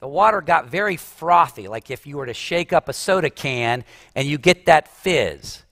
the 0.00 0.08
water 0.08 0.40
got 0.40 0.68
very 0.68 0.96
frothy, 0.96 1.66
like 1.66 1.90
if 1.90 2.06
you 2.06 2.18
were 2.18 2.26
to 2.26 2.34
shake 2.34 2.72
up 2.72 2.88
a 2.88 2.92
soda 2.92 3.30
can 3.30 3.84
and 4.14 4.28
you 4.28 4.38
get 4.38 4.66
that 4.66 4.86
fizz. 4.86 5.64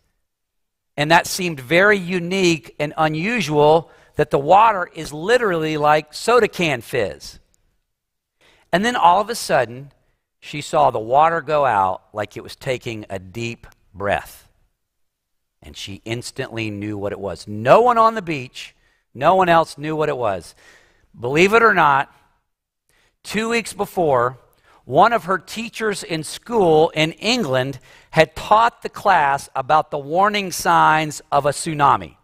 And 0.96 1.10
that 1.10 1.26
seemed 1.26 1.60
very 1.60 1.98
unique 1.98 2.74
and 2.80 2.92
unusual 2.96 3.90
that 4.16 4.30
the 4.30 4.38
water 4.38 4.90
is 4.94 5.12
literally 5.12 5.76
like 5.76 6.12
soda 6.12 6.48
can 6.48 6.80
fizz. 6.80 7.38
And 8.72 8.84
then 8.84 8.96
all 8.96 9.20
of 9.20 9.30
a 9.30 9.34
sudden, 9.34 9.92
she 10.40 10.60
saw 10.60 10.90
the 10.90 10.98
water 10.98 11.40
go 11.40 11.64
out 11.64 12.02
like 12.12 12.36
it 12.36 12.42
was 12.42 12.56
taking 12.56 13.06
a 13.08 13.18
deep 13.18 13.66
breath. 13.94 14.45
And 15.66 15.76
she 15.76 16.00
instantly 16.06 16.70
knew 16.70 16.96
what 16.96 17.12
it 17.12 17.20
was. 17.20 17.46
No 17.46 17.82
one 17.82 17.98
on 17.98 18.14
the 18.14 18.22
beach, 18.22 18.74
no 19.12 19.34
one 19.34 19.50
else 19.50 19.76
knew 19.76 19.94
what 19.94 20.08
it 20.08 20.16
was. 20.16 20.54
Believe 21.18 21.52
it 21.52 21.62
or 21.62 21.74
not, 21.74 22.10
Two 23.26 23.48
weeks 23.48 23.72
before, 23.72 24.38
one 24.84 25.12
of 25.12 25.24
her 25.24 25.36
teachers 25.36 26.04
in 26.04 26.22
school 26.22 26.90
in 26.90 27.10
England 27.14 27.80
had 28.10 28.36
taught 28.36 28.82
the 28.82 28.88
class 28.88 29.48
about 29.56 29.90
the 29.90 29.98
warning 29.98 30.52
signs 30.52 31.20
of 31.32 31.44
a 31.44 31.50
tsunami. 31.50 32.14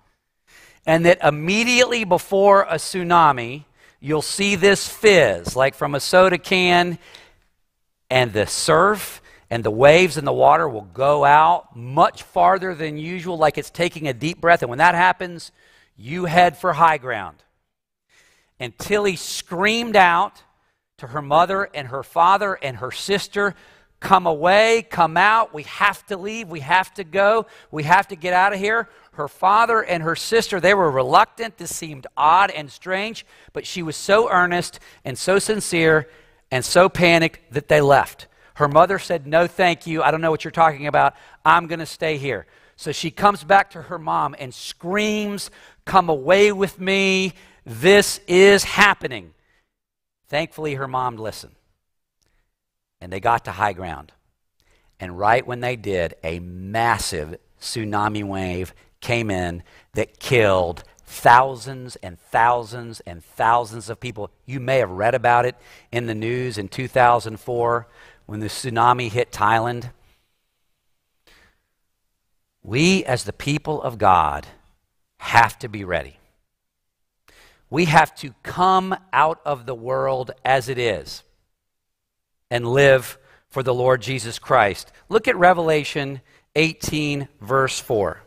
And 0.86 1.04
that 1.04 1.18
immediately 1.24 2.04
before 2.04 2.62
a 2.62 2.76
tsunami, 2.76 3.64
you'll 3.98 4.22
see 4.22 4.54
this 4.54 4.86
fizz, 4.86 5.56
like 5.56 5.74
from 5.74 5.96
a 5.96 5.98
soda 5.98 6.38
can, 6.38 7.00
and 8.08 8.32
the 8.32 8.46
surf 8.46 9.21
and 9.52 9.62
the 9.62 9.70
waves 9.70 10.16
in 10.16 10.24
the 10.24 10.32
water 10.32 10.66
will 10.66 10.88
go 10.94 11.26
out 11.26 11.76
much 11.76 12.22
farther 12.22 12.74
than 12.74 12.96
usual, 12.96 13.36
like 13.36 13.58
it's 13.58 13.68
taking 13.68 14.08
a 14.08 14.14
deep 14.14 14.40
breath. 14.40 14.62
And 14.62 14.70
when 14.70 14.78
that 14.78 14.94
happens, 14.94 15.52
you 15.94 16.24
head 16.24 16.56
for 16.56 16.72
high 16.72 16.96
ground. 16.96 17.36
And 18.58 18.76
Tilly 18.78 19.14
screamed 19.14 19.94
out 19.94 20.42
to 20.96 21.08
her 21.08 21.20
mother 21.20 21.68
and 21.74 21.88
her 21.88 22.02
father 22.02 22.54
and 22.62 22.78
her 22.78 22.90
sister 22.90 23.54
come 24.00 24.26
away, 24.26 24.86
come 24.88 25.18
out. 25.18 25.52
We 25.52 25.64
have 25.64 26.06
to 26.06 26.16
leave. 26.16 26.48
We 26.48 26.60
have 26.60 26.94
to 26.94 27.04
go. 27.04 27.44
We 27.70 27.82
have 27.82 28.08
to 28.08 28.16
get 28.16 28.32
out 28.32 28.54
of 28.54 28.58
here. 28.58 28.88
Her 29.12 29.28
father 29.28 29.82
and 29.82 30.02
her 30.02 30.16
sister, 30.16 30.60
they 30.60 30.72
were 30.72 30.90
reluctant. 30.90 31.58
This 31.58 31.76
seemed 31.76 32.06
odd 32.16 32.50
and 32.52 32.72
strange, 32.72 33.26
but 33.52 33.66
she 33.66 33.82
was 33.82 33.96
so 33.96 34.30
earnest 34.30 34.80
and 35.04 35.18
so 35.18 35.38
sincere 35.38 36.08
and 36.50 36.64
so 36.64 36.88
panicked 36.88 37.52
that 37.52 37.68
they 37.68 37.82
left. 37.82 38.28
Her 38.62 38.68
mother 38.68 39.00
said, 39.00 39.26
No, 39.26 39.48
thank 39.48 39.88
you. 39.88 40.04
I 40.04 40.12
don't 40.12 40.20
know 40.20 40.30
what 40.30 40.44
you're 40.44 40.52
talking 40.52 40.86
about. 40.86 41.16
I'm 41.44 41.66
going 41.66 41.80
to 41.80 41.86
stay 41.86 42.16
here. 42.16 42.46
So 42.76 42.92
she 42.92 43.10
comes 43.10 43.42
back 43.42 43.70
to 43.70 43.82
her 43.82 43.98
mom 43.98 44.36
and 44.38 44.54
screams, 44.54 45.50
Come 45.84 46.08
away 46.08 46.52
with 46.52 46.78
me. 46.78 47.32
This 47.66 48.20
is 48.28 48.62
happening. 48.62 49.34
Thankfully, 50.28 50.74
her 50.74 50.86
mom 50.86 51.16
listened. 51.16 51.56
And 53.00 53.12
they 53.12 53.18
got 53.18 53.46
to 53.46 53.50
high 53.50 53.72
ground. 53.72 54.12
And 55.00 55.18
right 55.18 55.44
when 55.44 55.58
they 55.58 55.74
did, 55.74 56.14
a 56.22 56.38
massive 56.38 57.38
tsunami 57.60 58.22
wave 58.22 58.74
came 59.00 59.28
in 59.28 59.64
that 59.94 60.20
killed 60.20 60.84
thousands 61.04 61.96
and 61.96 62.16
thousands 62.16 63.00
and 63.00 63.24
thousands 63.24 63.90
of 63.90 63.98
people. 63.98 64.30
You 64.46 64.60
may 64.60 64.78
have 64.78 64.90
read 64.90 65.16
about 65.16 65.46
it 65.46 65.56
in 65.90 66.06
the 66.06 66.14
news 66.14 66.58
in 66.58 66.68
2004 66.68 67.88
when 68.32 68.40
the 68.40 68.46
tsunami 68.46 69.10
hit 69.10 69.30
Thailand. 69.30 69.90
We, 72.62 73.04
as 73.04 73.24
the 73.24 73.32
people 73.34 73.82
of 73.82 73.98
God, 73.98 74.46
have 75.18 75.58
to 75.58 75.68
be 75.68 75.84
ready. 75.84 76.16
We 77.68 77.84
have 77.84 78.14
to 78.16 78.34
come 78.42 78.96
out 79.12 79.42
of 79.44 79.66
the 79.66 79.74
world 79.74 80.30
as 80.46 80.70
it 80.70 80.78
is 80.78 81.24
and 82.50 82.66
live 82.66 83.18
for 83.50 83.62
the 83.62 83.74
Lord 83.74 84.00
Jesus 84.00 84.38
Christ. 84.38 84.90
Look 85.10 85.28
at 85.28 85.36
Revelation 85.36 86.22
18, 86.56 87.28
verse 87.42 87.80
4. 87.80 88.22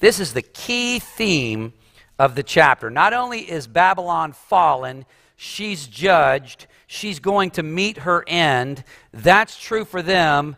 This 0.00 0.18
is 0.18 0.32
the 0.32 0.42
key 0.42 0.98
theme 0.98 1.74
of 2.18 2.34
the 2.34 2.42
chapter. 2.42 2.90
Not 2.90 3.12
only 3.12 3.48
is 3.48 3.68
Babylon 3.68 4.32
fallen, 4.32 5.06
she's 5.36 5.86
judged, 5.86 6.66
she's 6.86 7.20
going 7.20 7.50
to 7.52 7.62
meet 7.62 7.98
her 7.98 8.24
end. 8.26 8.82
That's 9.12 9.58
true 9.58 9.84
for 9.84 10.02
them, 10.02 10.56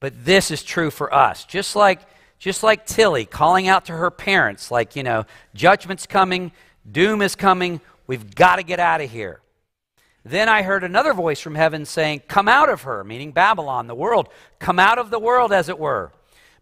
but 0.00 0.24
this 0.24 0.50
is 0.50 0.62
true 0.62 0.90
for 0.90 1.12
us. 1.14 1.44
Just 1.44 1.74
like 1.74 2.00
just 2.42 2.64
like 2.64 2.86
Tilly 2.86 3.24
calling 3.24 3.68
out 3.68 3.84
to 3.84 3.92
her 3.92 4.10
parents, 4.10 4.72
like, 4.72 4.96
you 4.96 5.04
know, 5.04 5.26
judgment's 5.54 6.06
coming, 6.06 6.50
doom 6.90 7.22
is 7.22 7.36
coming, 7.36 7.80
we've 8.08 8.34
got 8.34 8.56
to 8.56 8.64
get 8.64 8.80
out 8.80 9.00
of 9.00 9.08
here. 9.08 9.40
Then 10.24 10.48
I 10.48 10.62
heard 10.62 10.82
another 10.82 11.14
voice 11.14 11.38
from 11.38 11.54
heaven 11.54 11.84
saying, 11.84 12.22
Come 12.26 12.48
out 12.48 12.68
of 12.68 12.82
her, 12.82 13.04
meaning 13.04 13.30
Babylon, 13.30 13.86
the 13.86 13.94
world. 13.94 14.28
Come 14.58 14.80
out 14.80 14.98
of 14.98 15.10
the 15.10 15.20
world, 15.20 15.52
as 15.52 15.68
it 15.68 15.78
were, 15.78 16.10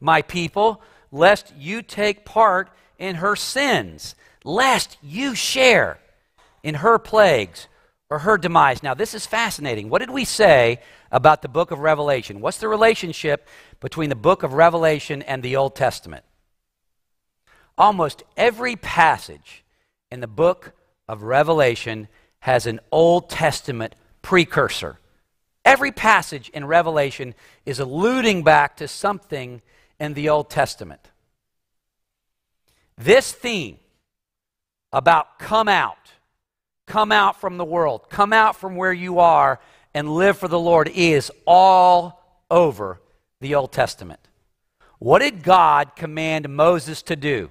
my 0.00 0.20
people, 0.20 0.83
lest 1.11 1.50
you 1.57 1.81
take 1.81 2.26
part 2.26 2.68
in 2.98 3.14
her 3.16 3.35
sins, 3.35 4.14
lest 4.44 4.98
you 5.03 5.35
share 5.35 5.98
in 6.62 6.76
her 6.76 6.98
plagues 6.98 7.68
or 8.08 8.20
her 8.20 8.36
demise. 8.38 8.82
Now, 8.82 8.94
this 8.94 9.14
is 9.14 9.26
fascinating. 9.26 9.88
What 9.88 10.00
did 10.00 10.10
we 10.10 10.24
say 10.24 10.80
about 11.10 11.42
the 11.42 11.48
book 11.48 11.70
of 11.70 11.78
Revelation? 11.78 12.40
What's 12.40 12.58
the 12.58 12.68
relationship 12.68 13.46
between 13.80 14.08
the 14.08 14.16
book 14.16 14.42
of 14.42 14.52
Revelation 14.52 15.22
and 15.22 15.42
the 15.42 15.56
Old 15.56 15.76
Testament? 15.76 16.24
Almost 17.78 18.22
every 18.36 18.76
passage 18.76 19.64
in 20.10 20.20
the 20.20 20.26
book 20.26 20.72
of 21.08 21.22
Revelation 21.22 22.08
has 22.40 22.66
an 22.66 22.80
Old 22.90 23.30
Testament 23.30 23.94
precursor 24.22 25.00
Every 25.64 25.92
passage 25.92 26.48
in 26.50 26.64
Revelation 26.64 27.34
is 27.66 27.80
alluding 27.80 28.42
back 28.42 28.76
to 28.78 28.88
something 28.88 29.60
in 29.98 30.14
the 30.14 30.28
Old 30.28 30.48
Testament. 30.48 31.10
This 32.96 33.32
theme 33.32 33.78
about 34.92 35.38
come 35.38 35.68
out, 35.68 36.12
come 36.90 37.12
out 37.12 37.40
from 37.40 37.57
the 37.57 37.64
world, 37.64 38.11
come 38.11 38.33
out 38.33 38.57
from 38.57 38.74
where 38.74 38.92
you 38.92 39.20
are 39.20 39.61
and 39.94 40.12
live 40.12 40.37
for 40.37 40.48
the 40.48 40.59
Lord 40.59 40.90
is 40.92 41.31
all 41.46 42.20
over 42.50 43.00
the 43.40 43.55
Old 43.55 43.70
Testament. 43.70 44.18
What 44.98 45.20
did 45.20 45.44
God 45.44 45.94
command 45.94 46.48
Moses 46.48 47.00
to 47.03 47.14
do? 47.14 47.50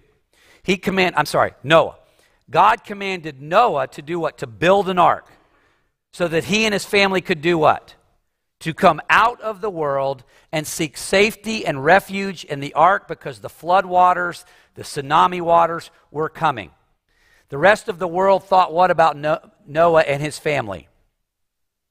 He 0.62 0.76
command 0.76 1.16
I'm 1.16 1.26
sorry, 1.26 1.54
Noah. 1.64 1.96
God 2.50 2.84
commanded 2.84 3.42
Noah 3.42 3.88
to 3.88 4.02
do 4.02 4.20
what? 4.20 4.40
To 4.40 4.48
build 4.48 4.90
an 4.90 5.00
ark 5.00 5.32
so 6.12 6.28
that 6.28 6.44
he 6.44 6.66
and 6.66 6.74
his 6.74 6.84
family 6.84 7.22
could 7.22 7.42
do 7.42 7.58
what? 7.58 7.96
To 8.62 8.74
come 8.74 9.00
out 9.10 9.40
of 9.40 9.62
the 9.62 9.70
world 9.70 10.26
and 10.52 10.68
seek 10.68 10.98
safety 10.98 11.66
and 11.66 11.86
refuge 11.86 12.44
in 12.44 12.60
the 12.60 12.74
ark 12.74 13.08
because 13.08 13.40
the 13.40 13.48
flood 13.48 13.86
waters, 13.86 14.44
the 14.76 14.84
tsunami 14.84 15.40
waters 15.40 15.92
were 16.12 16.28
coming. 16.28 16.72
The 17.50 17.58
rest 17.58 17.90
of 17.90 18.00
the 18.00 18.08
world 18.08 18.44
thought 18.44 18.72
what 18.72 18.92
about 18.92 19.18
Noah 19.68 20.02
and 20.02 20.22
his 20.22 20.38
family? 20.38 20.88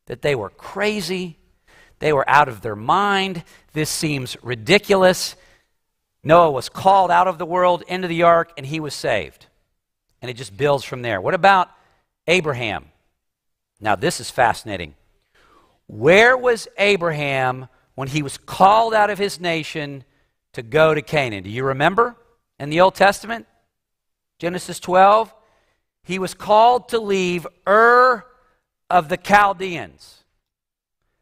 That 0.07 0.23
they 0.23 0.35
were 0.35 0.51
crazy, 0.51 1.37
they 1.99 2.13
were 2.13 2.29
out 2.29 2.49
of 2.49 2.61
their 2.63 2.77
mind, 2.77 3.43
this 3.73 3.91
seems 3.91 4.37
ridiculous. 4.43 5.37
Noah 6.23 6.51
was 6.51 6.69
called 6.69 7.11
out 7.11 7.29
of 7.29 7.39
the 7.39 7.47
world 7.47 7.83
into 7.89 8.09
the 8.09 8.23
ark 8.23 8.53
and 8.57 8.65
he 8.65 8.81
was 8.81 8.95
saved. 8.95 9.47
And 10.23 10.31
it 10.31 10.35
just 10.35 10.57
builds 10.57 10.85
from 10.85 11.03
there. 11.03 11.21
What 11.21 11.35
about 11.35 11.71
Abraham? 12.27 12.87
Now, 13.81 13.95
this 13.95 14.21
is 14.21 14.31
fascinating. 14.31 14.95
Where 15.87 16.37
was 16.37 16.69
Abraham 16.77 17.69
when 17.95 18.09
he 18.09 18.23
was 18.23 18.37
called 18.37 18.95
out 18.95 19.11
of 19.11 19.19
his 19.19 19.41
nation 19.41 20.05
to 20.53 20.63
go 20.63 20.95
to 20.95 21.03
Canaan? 21.03 21.45
Do 21.45 21.51
you 21.51 21.65
remember 21.65 22.17
in 22.59 22.71
the 22.71 22.81
Old 22.81 22.95
Testament? 22.95 23.47
Genesis 24.39 24.81
12. 24.81 25.33
He 26.09 26.19
was 26.19 26.33
called 26.33 26.89
to 26.89 26.99
leave 26.99 27.47
Ur 27.69 28.25
of 28.89 29.11
the 29.11 29.19
Chaldeans. 29.19 30.25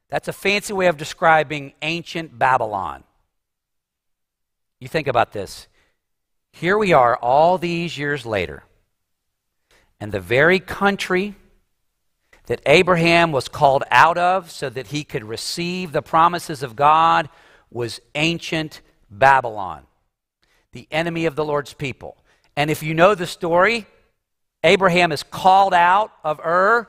That's 0.09 0.29
a 0.29 0.33
fancy 0.33 0.72
way 0.72 0.87
of 0.87 0.96
describing 0.96 1.72
ancient 1.83 2.38
Babylon. 2.38 3.03
You 4.79 4.87
think 4.87 5.09
about 5.09 5.33
this. 5.33 5.66
Here 6.53 6.79
we 6.79 6.92
are 6.92 7.16
all 7.16 7.59
these 7.59 7.99
years 7.99 8.25
later, 8.25 8.62
and 9.99 10.12
the 10.12 10.20
very 10.20 10.61
country 10.61 11.35
that 12.46 12.62
Abraham 12.64 13.33
was 13.33 13.49
called 13.49 13.83
out 13.90 14.16
of 14.16 14.53
so 14.53 14.70
that 14.70 14.87
he 14.87 15.03
could 15.03 15.25
receive 15.25 15.90
the 15.90 16.01
promises 16.01 16.62
of 16.62 16.77
God 16.77 17.29
was 17.72 18.01
ancient 18.14 18.83
Babylon, 19.11 19.83
the 20.70 20.87
enemy 20.92 21.27
of 21.27 21.35
the 21.35 21.44
Lord's 21.44 21.75
people. 21.75 22.16
And 22.55 22.70
if 22.70 22.85
you 22.85 22.94
know 22.94 23.16
the 23.16 23.27
story, 23.27 23.88
Abraham 24.66 25.12
is 25.12 25.22
called 25.22 25.72
out 25.72 26.12
of 26.24 26.40
Ur. 26.40 26.88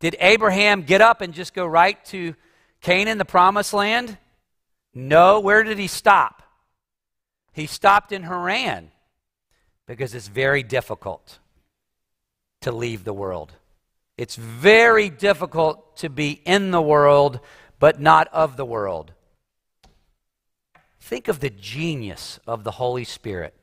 Did 0.00 0.16
Abraham 0.18 0.82
get 0.82 1.02
up 1.02 1.20
and 1.20 1.34
just 1.34 1.52
go 1.52 1.66
right 1.66 2.02
to 2.06 2.34
Canaan, 2.80 3.18
the 3.18 3.24
promised 3.26 3.74
land? 3.74 4.16
No. 4.94 5.38
Where 5.38 5.62
did 5.62 5.78
he 5.78 5.86
stop? 5.86 6.42
He 7.52 7.66
stopped 7.66 8.10
in 8.10 8.22
Haran 8.22 8.90
because 9.86 10.14
it's 10.14 10.28
very 10.28 10.62
difficult 10.62 11.38
to 12.62 12.72
leave 12.72 13.04
the 13.04 13.12
world. 13.12 13.52
It's 14.16 14.36
very 14.36 15.10
difficult 15.10 15.98
to 15.98 16.08
be 16.08 16.40
in 16.44 16.70
the 16.70 16.82
world, 16.82 17.40
but 17.78 18.00
not 18.00 18.28
of 18.28 18.56
the 18.56 18.64
world. 18.64 19.12
Think 21.00 21.28
of 21.28 21.40
the 21.40 21.50
genius 21.50 22.40
of 22.46 22.64
the 22.64 22.70
Holy 22.70 23.04
Spirit, 23.04 23.54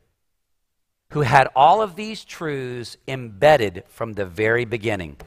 who 1.11 1.21
had 1.21 1.47
all 1.55 1.81
of 1.81 1.95
these 1.95 2.23
truths 2.23 2.97
embedded 3.07 3.83
from 3.89 4.13
the 4.13 4.25
very 4.25 4.65
beginning. 4.65 5.17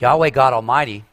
Yahweh 0.00 0.30
God 0.30 0.52
Almighty 0.52 1.04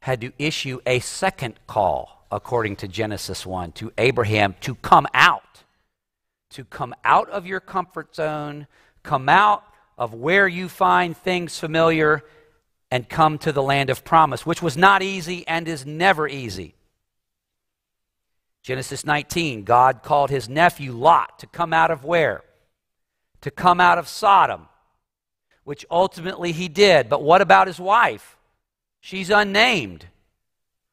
had 0.00 0.20
to 0.20 0.32
issue 0.38 0.80
a 0.86 1.00
second 1.00 1.58
call, 1.66 2.26
according 2.30 2.76
to 2.76 2.88
Genesis 2.88 3.44
1, 3.44 3.72
to 3.72 3.92
Abraham 3.98 4.54
to 4.60 4.74
come 4.76 5.06
out, 5.12 5.64
to 6.50 6.64
come 6.64 6.94
out 7.04 7.28
of 7.30 7.46
your 7.46 7.60
comfort 7.60 8.14
zone, 8.14 8.66
come 9.02 9.28
out 9.28 9.64
of 9.98 10.14
where 10.14 10.46
you 10.46 10.68
find 10.68 11.16
things 11.16 11.58
familiar 11.58 12.22
and 12.90 13.08
come 13.08 13.36
to 13.38 13.52
the 13.52 13.62
land 13.62 13.90
of 13.90 14.04
promise, 14.04 14.46
which 14.46 14.62
was 14.62 14.76
not 14.76 15.02
easy 15.02 15.46
and 15.48 15.66
is 15.66 15.84
never 15.84 16.28
easy. 16.28 16.74
Genesis 18.62 19.04
19, 19.04 19.64
God 19.64 20.02
called 20.02 20.30
his 20.30 20.48
nephew 20.48 20.92
Lot 20.92 21.38
to 21.40 21.46
come 21.46 21.72
out 21.72 21.90
of 21.90 22.04
where? 22.04 22.42
To 23.40 23.50
come 23.50 23.80
out 23.80 23.98
of 23.98 24.06
Sodom, 24.06 24.68
which 25.64 25.84
ultimately 25.90 26.52
he 26.52 26.68
did. 26.68 27.08
But 27.08 27.22
what 27.22 27.40
about 27.40 27.66
his 27.66 27.80
wife? 27.80 28.36
She's 29.00 29.30
unnamed. 29.30 30.06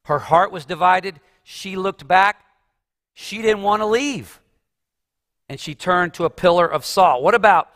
Her 0.05 0.19
heart 0.19 0.51
was 0.51 0.65
divided. 0.65 1.19
She 1.43 1.75
looked 1.75 2.07
back. 2.07 2.43
She 3.13 3.41
didn't 3.41 3.61
want 3.61 3.81
to 3.81 3.85
leave. 3.85 4.39
And 5.47 5.59
she 5.59 5.75
turned 5.75 6.15
to 6.15 6.25
a 6.25 6.29
pillar 6.29 6.65
of 6.65 6.85
salt. 6.85 7.21
What 7.21 7.35
about 7.35 7.69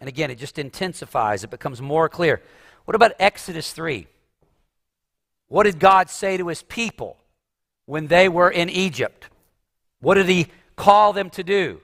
and 0.00 0.08
again, 0.10 0.30
it 0.30 0.38
just 0.38 0.58
intensifies, 0.58 1.44
it 1.44 1.50
becomes 1.50 1.80
more 1.80 2.10
clear. 2.10 2.42
What 2.84 2.94
about 2.94 3.12
Exodus 3.18 3.72
3? 3.72 4.06
What 5.48 5.62
did 5.62 5.78
God 5.78 6.10
say 6.10 6.36
to 6.36 6.48
his 6.48 6.62
people 6.62 7.16
when 7.86 8.06
they 8.06 8.28
were 8.28 8.50
in 8.50 8.68
Egypt? 8.68 9.28
What 10.00 10.14
did 10.14 10.28
he 10.28 10.48
call 10.76 11.12
them 11.12 11.30
to 11.30 11.42
do? 11.42 11.80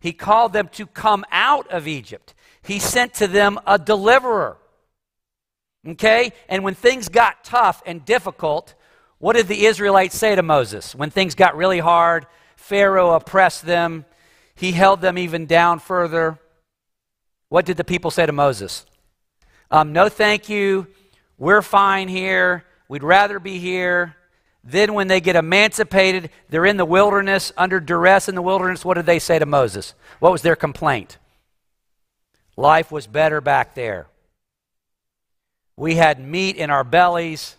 He 0.00 0.12
called 0.12 0.52
them 0.52 0.68
to 0.72 0.86
come 0.86 1.24
out 1.30 1.68
of 1.68 1.88
Egypt. 1.88 2.34
He 2.62 2.78
sent 2.78 3.14
to 3.14 3.26
them 3.26 3.58
a 3.66 3.78
deliverer. 3.78 4.58
Okay? 5.86 6.32
And 6.48 6.64
when 6.64 6.74
things 6.74 7.08
got 7.08 7.44
tough 7.44 7.82
and 7.86 8.04
difficult, 8.04 8.74
what 9.18 9.36
did 9.36 9.48
the 9.48 9.66
Israelites 9.66 10.16
say 10.16 10.34
to 10.34 10.42
Moses? 10.42 10.94
When 10.94 11.10
things 11.10 11.34
got 11.34 11.56
really 11.56 11.80
hard, 11.80 12.26
Pharaoh 12.56 13.12
oppressed 13.12 13.64
them, 13.64 14.04
he 14.54 14.72
held 14.72 15.00
them 15.00 15.16
even 15.18 15.46
down 15.46 15.78
further. 15.78 16.38
What 17.48 17.64
did 17.64 17.76
the 17.76 17.84
people 17.84 18.10
say 18.10 18.26
to 18.26 18.32
Moses? 18.32 18.84
Um, 19.70 19.92
no, 19.92 20.08
thank 20.08 20.48
you. 20.48 20.86
We're 21.38 21.62
fine 21.62 22.08
here. 22.08 22.64
We'd 22.88 23.04
rather 23.04 23.38
be 23.38 23.58
here. 23.58 24.16
Then, 24.70 24.92
when 24.92 25.08
they 25.08 25.22
get 25.22 25.34
emancipated, 25.34 26.28
they're 26.50 26.66
in 26.66 26.76
the 26.76 26.84
wilderness, 26.84 27.52
under 27.56 27.80
duress 27.80 28.28
in 28.28 28.34
the 28.34 28.42
wilderness. 28.42 28.84
What 28.84 28.94
did 28.94 29.06
they 29.06 29.18
say 29.18 29.38
to 29.38 29.46
Moses? 29.46 29.94
What 30.18 30.30
was 30.30 30.42
their 30.42 30.56
complaint? 30.56 31.16
Life 32.54 32.92
was 32.92 33.06
better 33.06 33.40
back 33.40 33.74
there. 33.74 34.08
We 35.74 35.94
had 35.94 36.20
meat 36.20 36.56
in 36.56 36.68
our 36.68 36.84
bellies, 36.84 37.56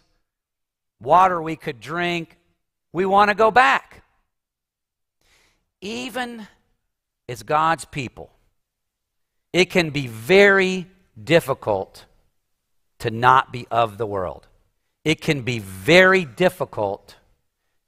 water 1.02 1.42
we 1.42 1.56
could 1.56 1.80
drink. 1.80 2.38
We 2.94 3.08
want 3.08 3.30
to 3.30 3.36
go 3.36 3.50
back. 3.50 4.04
Even 5.82 6.48
as 7.28 7.42
God's 7.42 7.86
people, 7.86 8.30
it 9.52 9.72
can 9.72 9.90
be 9.90 10.06
very 10.06 10.86
difficult 11.22 12.06
to 13.00 13.10
not 13.10 13.52
be 13.52 13.66
of 13.72 13.98
the 13.98 14.06
world. 14.06 14.46
It 15.10 15.22
can 15.22 15.42
be 15.42 15.58
very 15.58 16.24
difficult 16.24 17.16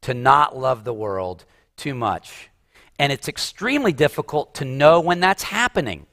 to 0.02 0.16
not 0.16 0.58
love 0.58 0.84
the 0.84 0.92
world 0.92 1.46
too 1.78 1.94
much. 1.94 2.50
And 2.98 3.12
it's 3.12 3.28
extremely 3.28 3.94
difficult 3.94 4.56
to 4.56 4.66
know 4.66 5.00
when 5.00 5.20
that's 5.20 5.44
happening. 5.44 6.08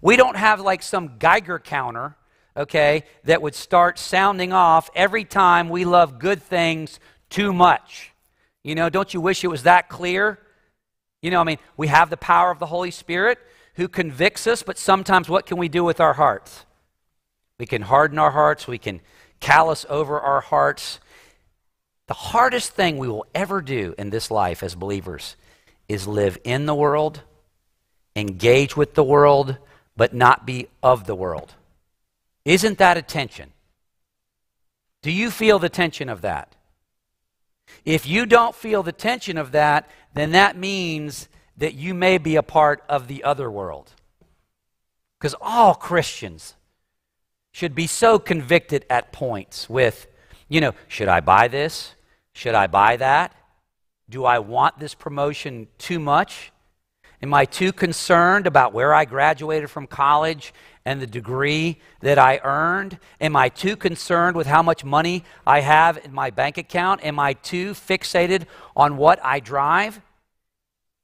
We 0.00 0.16
don't 0.16 0.38
have 0.38 0.58
like 0.58 0.82
some 0.82 1.18
Geiger 1.18 1.58
counter, 1.58 2.16
okay, 2.56 3.04
that 3.24 3.42
would 3.42 3.54
start 3.54 3.98
sounding 3.98 4.54
off 4.54 4.88
every 4.94 5.24
time 5.24 5.68
we 5.68 5.84
love 5.84 6.18
good 6.18 6.42
things 6.42 6.98
too 7.28 7.52
much. 7.52 8.12
You 8.64 8.74
know, 8.74 8.88
don't 8.88 9.12
you 9.12 9.20
wish 9.20 9.44
it 9.44 9.48
was 9.48 9.64
that 9.64 9.90
clear? 9.90 10.38
You 11.20 11.30
know, 11.30 11.42
I 11.42 11.44
mean, 11.44 11.58
we 11.76 11.88
have 11.88 12.08
the 12.08 12.16
power 12.16 12.50
of 12.50 12.58
the 12.58 12.64
Holy 12.64 12.90
Spirit 12.90 13.38
who 13.74 13.86
convicts 13.86 14.46
us, 14.46 14.62
but 14.62 14.78
sometimes 14.78 15.28
what 15.28 15.44
can 15.44 15.58
we 15.58 15.68
do 15.68 15.84
with 15.84 16.00
our 16.00 16.14
hearts? 16.14 16.64
We 17.58 17.66
can 17.66 17.82
harden 17.82 18.18
our 18.18 18.30
hearts, 18.30 18.66
we 18.66 18.78
can 18.78 19.02
callous 19.40 19.86
over 19.88 20.20
our 20.20 20.40
hearts. 20.40 21.00
The 22.06 22.14
hardest 22.14 22.72
thing 22.72 22.98
we 22.98 23.08
will 23.08 23.26
ever 23.34 23.60
do 23.60 23.94
in 23.98 24.10
this 24.10 24.30
life 24.30 24.62
as 24.62 24.74
believers 24.74 25.36
is 25.88 26.06
live 26.06 26.38
in 26.44 26.66
the 26.66 26.74
world, 26.74 27.22
engage 28.14 28.76
with 28.76 28.94
the 28.94 29.04
world, 29.04 29.56
but 29.96 30.14
not 30.14 30.46
be 30.46 30.68
of 30.82 31.06
the 31.06 31.14
world. 31.14 31.54
Isn't 32.44 32.78
that 32.78 32.96
a 32.96 33.02
tension? 33.02 33.52
Do 35.02 35.12
you 35.12 35.30
feel 35.30 35.58
the 35.58 35.68
tension 35.68 36.08
of 36.08 36.22
that? 36.22 36.52
If 37.84 38.06
you 38.06 38.26
don't 38.26 38.54
feel 38.54 38.82
the 38.82 38.92
tension 38.92 39.38
of 39.38 39.52
that, 39.52 39.88
then 40.14 40.32
that 40.32 40.56
means 40.56 41.28
that 41.56 41.74
you 41.74 41.94
may 41.94 42.18
be 42.18 42.36
a 42.36 42.42
part 42.42 42.82
of 42.88 43.06
the 43.06 43.24
other 43.24 43.50
world. 43.50 43.92
Because 45.18 45.34
all 45.40 45.74
Christians 45.74 46.55
should 47.56 47.74
be 47.74 47.86
so 47.86 48.18
convicted 48.18 48.84
at 48.90 49.12
points 49.12 49.66
with 49.70 50.08
You 50.46 50.60
know, 50.60 50.74
should 50.88 51.08
I 51.08 51.20
buy 51.20 51.48
this? 51.48 51.94
Should 52.34 52.54
I 52.54 52.66
buy 52.66 52.98
that? 52.98 53.34
Do 54.10 54.26
I 54.26 54.40
want 54.40 54.78
this 54.78 54.94
promotion 54.94 55.66
too 55.78 55.98
much? 55.98 56.52
Am 57.22 57.32
I 57.32 57.46
too 57.46 57.72
concerned 57.72 58.46
about 58.46 58.74
where 58.74 58.92
I 58.92 59.06
graduated 59.06 59.70
from 59.70 59.86
college 59.86 60.52
and 60.84 61.00
the 61.00 61.06
degree 61.06 61.80
that 62.00 62.18
I 62.18 62.40
earned? 62.44 62.98
Am 63.22 63.34
I 63.34 63.48
too 63.48 63.74
concerned 63.74 64.36
with 64.36 64.46
how 64.46 64.62
much 64.62 64.84
money 64.84 65.24
I 65.46 65.60
have 65.60 65.96
in 66.04 66.12
my 66.12 66.28
bank 66.28 66.58
account? 66.58 67.02
Am 67.06 67.18
I 67.18 67.32
too 67.32 67.72
fixated 67.72 68.44
on 68.76 68.98
what 68.98 69.18
I 69.24 69.40
drive? 69.40 70.02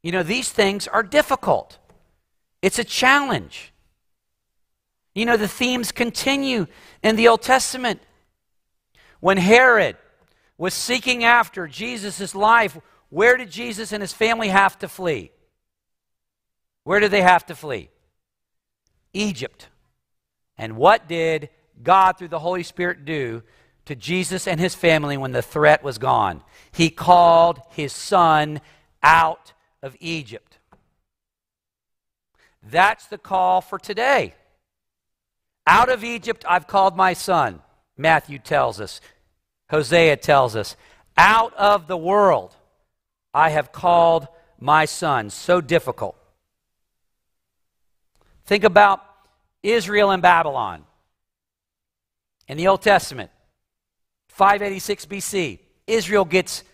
You 0.02 0.12
know, 0.12 0.22
these 0.22 0.52
things 0.52 0.86
are 0.86 1.02
difficult. 1.02 1.78
It's 2.60 2.78
a 2.78 2.84
challenge. 2.84 3.71
You 5.14 5.27
know, 5.27 5.37
the 5.37 5.48
themes 5.48 5.92
continue 5.92 6.66
in 7.03 7.16
the 7.16 7.29
Old 7.29 7.42
Testament. 7.42 8.01
When 9.20 9.37
Herod 9.37 9.96
was 10.57 10.75
seeking 10.75 11.25
after 11.25 11.66
Jesus' 11.66 12.35
life, 12.35 12.79
where 13.11 13.37
did 13.37 13.51
Jesus 13.51 13.92
and 13.92 14.03
his 14.03 14.12
family 14.12 14.48
have 14.48 14.79
to 14.79 14.88
flee? 14.88 15.33
Where 16.85 16.98
did 16.98 17.11
they 17.11 17.22
have 17.22 17.46
to 17.46 17.55
flee? 17.55 17.90
Egypt. 19.12 19.68
And 20.57 20.77
what 20.77 21.09
did 21.09 21.51
God, 21.83 22.18
through 22.18 22.29
the 22.29 22.38
Holy 22.38 22.62
Spirit, 22.62 23.05
do 23.05 23.42
to 23.85 23.96
Jesus 23.96 24.46
and 24.46 24.61
his 24.61 24.75
family 24.75 25.16
when 25.16 25.33
the 25.33 25.42
threat 25.42 25.83
was 25.83 25.98
gone? 25.98 26.42
He 26.72 26.88
called 26.88 27.61
his 27.70 27.92
son 27.92 28.61
out 29.03 29.53
of 29.83 29.96
Egypt. 30.01 30.59
That's 32.62 33.07
the 33.07 33.18
call 33.18 33.61
for 33.61 33.79
today. 33.79 34.35
Out 35.66 35.88
of 35.88 36.03
Egypt, 36.03 36.44
I've 36.48 36.66
called 36.66 36.96
my 36.96 37.12
son, 37.12 37.61
Matthew 37.96 38.38
tells 38.38 38.81
us. 38.81 39.01
Hosea 39.70 40.16
tells 40.16 40.57
us. 40.57 40.77
Out 41.16 41.55
of 41.55 41.87
the 41.87 41.96
world, 41.96 42.57
I 43.33 43.51
have 43.51 43.72
called 43.72 44.29
my 44.59 44.85
son. 44.85 45.31
So 45.31 45.61
difficult. 45.61 46.16
Think 48.44 48.64
about 48.64 49.05
Israel 49.62 50.11
and 50.11 50.22
Babylon 50.22 50.85
in 52.48 52.57
the 52.57 52.66
Old 52.68 52.83
Testament, 52.83 53.31
586 54.29 55.07
BC. 55.07 55.59
Israel 55.87 56.25
gets 56.25 56.64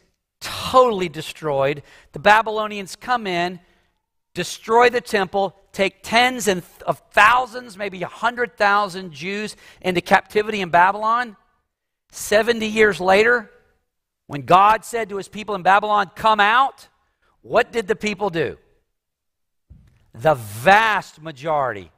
totally 0.41 1.09
destroyed. 1.09 1.83
The 2.13 2.19
Babylonians 2.19 2.97
come 2.97 3.27
in, 3.27 3.61
destroy 4.35 4.91
the 4.91 5.01
temple, 5.01 5.55
take 5.79 6.03
tens 6.03 6.49
and 6.49 6.63
of 6.87 7.01
thousands, 7.13 7.79
maybe 7.79 8.01
100,000 8.01 9.13
Jews 9.13 9.57
into 9.81 10.01
captivity 10.01 10.61
in 10.61 10.71
Babylon. 10.71 11.37
70 12.11 12.67
years 12.67 13.01
later, 13.01 13.51
when 14.27 14.43
God 14.43 14.85
said 14.85 15.09
to 15.09 15.17
his 15.17 15.29
people 15.29 15.55
in 15.55 15.63
Babylon, 15.63 16.11
Come 16.15 16.41
out, 16.41 16.89
what 17.43 17.73
did 17.73 17.87
the 17.87 17.97
people 17.97 18.29
do? 18.29 18.59
the 20.15 20.35
vast 20.35 21.23
majority, 21.23 21.91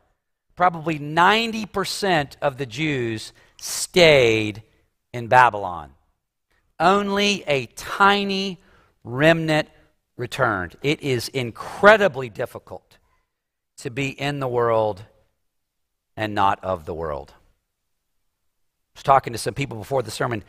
probably 0.54 0.98
90% 0.98 2.36
of 2.42 2.58
the 2.58 2.66
Jews, 2.66 3.32
stayed 3.58 4.62
in 5.12 5.28
Babylon. 5.28 5.92
Only 6.78 7.44
a 7.46 7.66
tiny 7.66 8.60
remnant 9.04 9.68
returned. 10.16 10.76
It 10.82 11.02
is 11.02 11.28
incredibly 11.28 12.28
difficult 12.28 12.89
to 13.80 13.90
be 13.90 14.08
in 14.08 14.40
the 14.40 14.48
world 14.48 15.02
and 16.16 16.34
not 16.34 16.62
of 16.62 16.84
the 16.84 16.94
world. 16.94 17.32
I 17.36 18.96
was 18.96 19.02
talking 19.02 19.32
to 19.32 19.38
some 19.38 19.54
people 19.54 19.78
before 19.78 20.02
the 20.02 20.10
sermon 20.10 20.44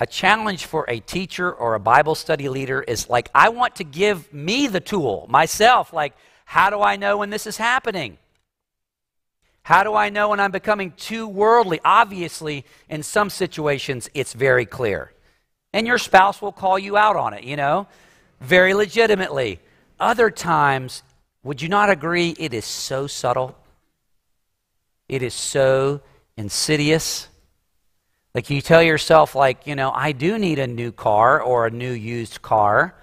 a 0.00 0.06
challenge 0.06 0.64
for 0.64 0.86
a 0.88 0.98
teacher 0.98 1.52
or 1.52 1.74
a 1.74 1.80
Bible 1.80 2.14
study 2.14 2.48
leader 2.48 2.80
is 2.80 3.10
like, 3.10 3.30
I 3.34 3.50
want 3.50 3.76
to 3.76 3.84
give 3.84 4.32
me 4.32 4.66
the 4.66 4.80
tool 4.80 5.26
myself. 5.28 5.92
Like, 5.92 6.14
how 6.46 6.70
do 6.70 6.80
I 6.80 6.96
know 6.96 7.18
when 7.18 7.28
this 7.28 7.46
is 7.46 7.58
happening? 7.58 8.16
How 9.62 9.84
do 9.84 9.94
I 9.94 10.08
know 10.08 10.30
when 10.30 10.40
I'm 10.40 10.50
becoming 10.52 10.92
too 10.92 11.28
worldly? 11.28 11.80
Obviously, 11.84 12.64
in 12.88 13.02
some 13.02 13.28
situations, 13.28 14.08
it's 14.14 14.32
very 14.32 14.64
clear. 14.64 15.12
And 15.74 15.86
your 15.86 15.98
spouse 15.98 16.40
will 16.40 16.50
call 16.50 16.78
you 16.78 16.96
out 16.96 17.16
on 17.16 17.34
it, 17.34 17.44
you 17.44 17.56
know, 17.56 17.86
very 18.40 18.72
legitimately. 18.72 19.60
Other 20.00 20.30
times, 20.30 21.02
would 21.42 21.62
you 21.62 21.68
not 21.68 21.90
agree, 21.90 22.34
it 22.38 22.52
is 22.52 22.64
so 22.64 23.06
subtle? 23.06 23.56
It 25.08 25.22
is 25.22 25.34
so 25.34 26.02
insidious. 26.36 27.28
Like 28.34 28.50
you 28.50 28.60
tell 28.60 28.82
yourself, 28.82 29.34
like, 29.34 29.66
you 29.66 29.74
know, 29.74 29.90
I 29.90 30.12
do 30.12 30.38
need 30.38 30.58
a 30.58 30.66
new 30.66 30.92
car 30.92 31.40
or 31.42 31.66
a 31.66 31.70
new 31.70 31.92
used 31.92 32.42
car. 32.42 32.94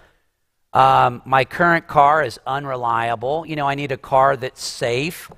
Um, 0.72 1.22
my 1.26 1.44
current 1.46 1.88
car 1.88 2.24
is 2.24 2.40
unreliable. 2.46 3.46
You 3.46 3.56
know, 3.56 3.68
I 3.68 3.76
need 3.76 3.92
a 3.92 3.98
car 3.98 4.38
that's 4.38 4.64
safe. 4.64 5.32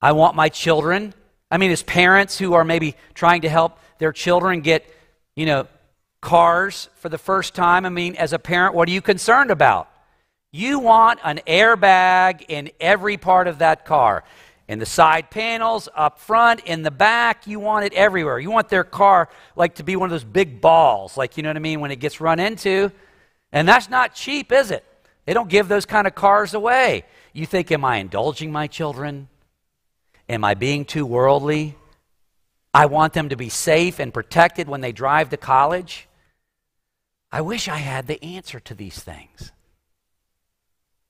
I 0.00 0.12
want 0.12 0.36
my 0.36 0.48
children. 0.48 1.14
I 1.50 1.58
mean, 1.58 1.70
as 1.70 1.82
parents 1.82 2.38
who 2.38 2.54
are 2.54 2.64
maybe 2.64 2.94
trying 3.14 3.42
to 3.42 3.48
help 3.48 3.78
their 3.98 4.12
children 4.12 4.60
get, 4.60 4.84
you 5.34 5.46
know, 5.46 5.66
cars 6.20 6.88
for 6.96 7.08
the 7.08 7.18
first 7.18 7.54
time, 7.54 7.86
I 7.86 7.88
mean, 7.88 8.16
as 8.16 8.32
a 8.32 8.38
parent, 8.38 8.74
what 8.74 8.88
are 8.88 8.92
you 8.92 9.02
concerned 9.02 9.50
about? 9.50 9.88
You 10.54 10.80
want 10.80 11.18
an 11.24 11.40
airbag 11.46 12.44
in 12.48 12.70
every 12.78 13.16
part 13.16 13.48
of 13.48 13.60
that 13.60 13.86
car 13.86 14.22
in 14.68 14.78
the 14.78 14.86
side 14.86 15.30
panels, 15.30 15.88
up 15.94 16.18
front, 16.18 16.60
in 16.66 16.82
the 16.82 16.90
back. 16.90 17.46
You 17.46 17.58
want 17.58 17.86
it 17.86 17.94
everywhere. 17.94 18.38
You 18.38 18.50
want 18.50 18.68
their 18.68 18.84
car 18.84 19.30
like 19.56 19.76
to 19.76 19.82
be 19.82 19.96
one 19.96 20.08
of 20.08 20.10
those 20.10 20.24
big 20.24 20.60
balls, 20.60 21.16
like 21.16 21.38
you 21.38 21.42
know 21.42 21.48
what 21.48 21.56
I 21.56 21.60
mean, 21.60 21.80
when 21.80 21.90
it 21.90 22.00
gets 22.00 22.20
run 22.20 22.38
into. 22.38 22.92
And 23.50 23.66
that's 23.66 23.88
not 23.88 24.14
cheap, 24.14 24.52
is 24.52 24.70
it? 24.70 24.84
They 25.24 25.32
don't 25.32 25.48
give 25.48 25.68
those 25.68 25.86
kind 25.86 26.06
of 26.06 26.14
cars 26.14 26.52
away. 26.52 27.04
You 27.32 27.46
think, 27.46 27.72
am 27.72 27.84
I 27.84 27.96
indulging 27.96 28.52
my 28.52 28.66
children? 28.66 29.28
Am 30.28 30.44
I 30.44 30.52
being 30.52 30.84
too 30.84 31.06
worldly? 31.06 31.76
I 32.74 32.86
want 32.86 33.14
them 33.14 33.30
to 33.30 33.36
be 33.36 33.48
safe 33.48 33.98
and 33.98 34.12
protected 34.12 34.68
when 34.68 34.82
they 34.82 34.92
drive 34.92 35.30
to 35.30 35.38
college. 35.38 36.08
I 37.30 37.40
wish 37.40 37.68
I 37.68 37.76
had 37.76 38.06
the 38.06 38.22
answer 38.22 38.60
to 38.60 38.74
these 38.74 38.98
things. 39.02 39.52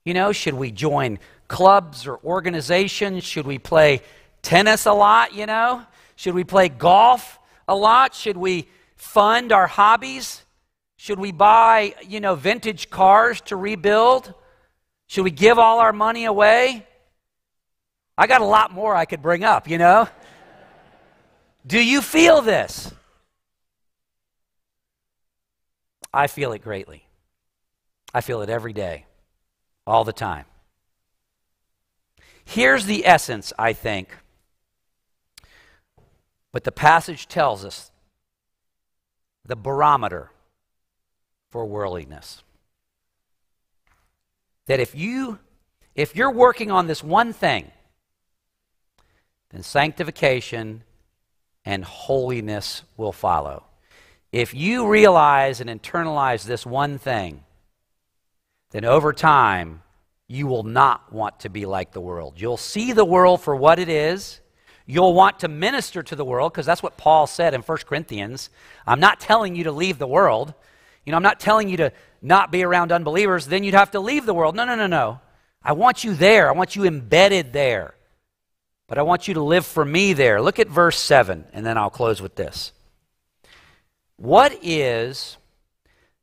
You 0.04 0.14
know, 0.14 0.32
should 0.32 0.54
we 0.54 0.72
join 0.72 1.18
clubs 1.46 2.06
or 2.06 2.18
organizations? 2.24 3.24
Should 3.24 3.46
we 3.46 3.58
play 3.58 4.02
tennis 4.42 4.86
a 4.86 4.92
lot, 4.92 5.34
you 5.34 5.46
know? 5.46 5.84
Should 6.16 6.34
we 6.34 6.44
play 6.44 6.68
golf 6.68 7.38
a 7.68 7.74
lot? 7.74 8.14
Should 8.14 8.36
we 8.36 8.68
fund 8.96 9.52
our 9.52 9.66
hobbies? 9.66 10.44
Should 10.96 11.18
we 11.18 11.30
buy, 11.30 11.94
you 12.06 12.20
know, 12.20 12.34
vintage 12.34 12.90
cars 12.90 13.40
to 13.42 13.56
rebuild? 13.56 14.34
Should 15.06 15.24
we 15.24 15.30
give 15.30 15.58
all 15.58 15.78
our 15.78 15.92
money 15.92 16.24
away? 16.24 16.86
I 18.18 18.26
got 18.26 18.40
a 18.40 18.46
lot 18.46 18.72
more 18.72 18.94
I 18.94 19.04
could 19.04 19.22
bring 19.22 19.44
up, 19.44 19.68
you 19.68 19.78
know? 19.78 20.08
Do 21.66 21.82
you 21.82 22.02
feel 22.02 22.40
this? 22.40 22.92
I 26.12 26.26
feel 26.26 26.52
it 26.52 26.62
greatly. 26.62 27.06
I 28.12 28.20
feel 28.20 28.42
it 28.42 28.50
every 28.50 28.72
day 28.72 29.06
all 29.87 30.05
the 30.05 30.12
time. 30.12 30.45
Here's 32.45 32.87
the 32.87 33.07
essence, 33.07 33.53
I 33.59 33.73
think. 33.73 34.16
But 36.53 36.64
the 36.64 36.73
passage 36.73 37.29
tells 37.29 37.64
us 37.64 37.90
the 39.45 39.57
barometer 39.57 40.31
for 41.51 41.64
worldliness. 41.66 42.42
That 44.66 44.81
if 44.81 44.95
you 44.95 45.38
if 45.95 46.16
you're 46.16 46.31
working 46.31 46.71
on 46.71 46.87
this 46.87 47.03
one 47.05 47.33
thing, 47.33 47.71
then 49.51 49.62
sanctification 49.62 50.85
and 51.64 51.85
holiness 51.85 52.83
will 52.97 53.12
follow. 53.12 53.64
If 54.31 54.55
you 54.55 54.88
realize 54.88 55.61
and 55.61 55.68
internalize 55.68 56.45
this 56.45 56.64
one 56.64 56.99
thing, 56.99 57.45
then 58.72 58.85
over 58.85 59.12
time, 59.12 59.82
you 60.26 60.46
will 60.46 60.62
not 60.62 61.12
want 61.12 61.40
to 61.40 61.50
be 61.50 61.66
like 61.66 61.92
the 61.92 62.00
world. 62.00 62.35
You'll 62.37 62.56
see 62.56 62.92
the 62.92 63.04
world 63.04 63.42
for 63.42 63.54
what 63.54 63.78
it 63.78 63.88
is. 63.88 64.40
You'll 64.87 65.14
want 65.14 65.40
to 65.40 65.48
minister 65.48 66.02
to 66.02 66.16
the 66.16 66.24
world 66.24 66.52
because 66.52 66.66
that's 66.66 66.82
what 66.82 66.96
Paul 66.96 67.26
said 67.26 67.54
in 67.54 67.61
1 67.61 67.78
Corinthians. 67.87 68.50
I'm 68.87 68.98
not 68.98 69.20
telling 69.20 69.54
you 69.54 69.64
to 69.64 69.72
leave 69.72 69.98
the 69.98 70.06
world. 70.06 70.54
You 71.04 71.11
know, 71.11 71.16
I'm 71.16 71.22
not 71.22 71.38
telling 71.38 71.68
you 71.68 71.76
to 71.78 71.92
not 72.22 72.50
be 72.50 72.64
around 72.64 72.92
unbelievers, 72.92 73.46
then 73.46 73.62
you'd 73.62 73.74
have 73.74 73.90
to 73.92 74.00
leave 74.00 74.26
the 74.26 74.35
world. 74.35 74.56
No, 74.56 74.64
no, 74.64 74.74
no, 74.74 74.87
no. 74.87 75.20
I 75.62 75.72
want 75.72 76.02
you 76.02 76.14
there. 76.14 76.48
I 76.48 76.52
want 76.52 76.74
you 76.74 76.85
embedded 76.85 77.52
there. 77.52 77.94
But 78.88 78.98
I 78.98 79.02
want 79.02 79.28
you 79.28 79.35
to 79.35 79.42
live 79.42 79.66
for 79.66 79.85
me 79.85 80.12
there. 80.12 80.40
Look 80.40 80.58
at 80.58 80.68
verse 80.68 80.98
7, 80.98 81.44
and 81.52 81.64
then 81.64 81.76
I'll 81.76 81.90
close 81.90 82.20
with 82.22 82.37
this. 82.37 82.72
What 84.16 84.58
is 84.62 85.37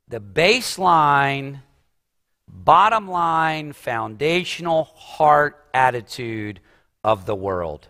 the 0.08 0.20
baseline 0.20 1.62
bottom 2.50 3.08
line, 3.08 3.74
foundational 3.74 4.86
heart 4.96 5.66
attitude 5.74 6.60
of 7.04 7.26
the 7.26 7.36
world. 7.36 7.88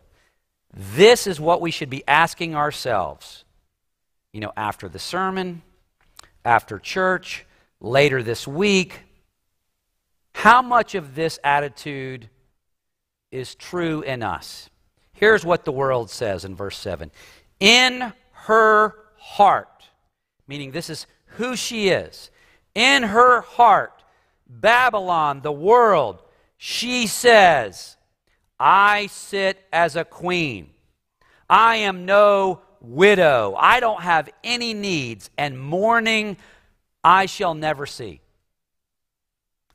This 0.74 1.26
is 1.26 1.40
what 1.40 1.62
we 1.62 1.72
should 1.72 1.90
be 1.90 2.04
asking 2.08 2.56
ourselves 2.56 3.46
you 4.32 4.40
know, 4.40 4.54
after 4.56 4.88
the 4.88 5.00
sermon, 5.00 5.62
after 6.46 6.80
church, 6.80 7.46
later 7.80 8.22
this 8.22 8.48
week. 8.48 9.02
How 10.34 10.62
much 10.62 10.96
of 10.96 11.16
this 11.16 11.40
attitude 11.44 12.30
is 13.32 13.56
true 13.56 14.02
in 14.02 14.24
us? 14.24 14.70
Here's 15.14 15.44
what 15.44 15.66
the 15.66 15.72
world 15.72 16.10
says 16.10 16.46
in 16.46 16.56
verse 16.56 16.78
7 16.78 17.12
In 17.60 18.14
her 18.32 18.96
heart, 19.18 19.90
meaning 20.48 20.72
this 20.72 20.90
is 20.90 21.08
who 21.38 21.56
she 21.56 21.90
is, 21.90 22.32
in 22.76 23.04
her 23.04 23.42
heart, 23.42 23.99
Babylon, 24.50 25.42
the 25.42 25.52
world, 25.52 26.24
she 26.58 27.06
says, 27.08 27.96
I 28.60 29.08
sit 29.08 29.64
as 29.72 29.96
a 29.96 30.04
queen. 30.04 30.72
I 31.50 31.78
am 31.78 32.06
no 32.06 32.62
widow. 32.82 33.56
I 33.58 33.80
don't 33.80 34.02
have 34.02 34.30
any 34.44 34.74
needs, 34.74 35.30
and 35.38 35.60
mourning 35.60 36.38
I 37.04 37.28
shall 37.28 37.54
never 37.54 37.86
see. 37.86 38.22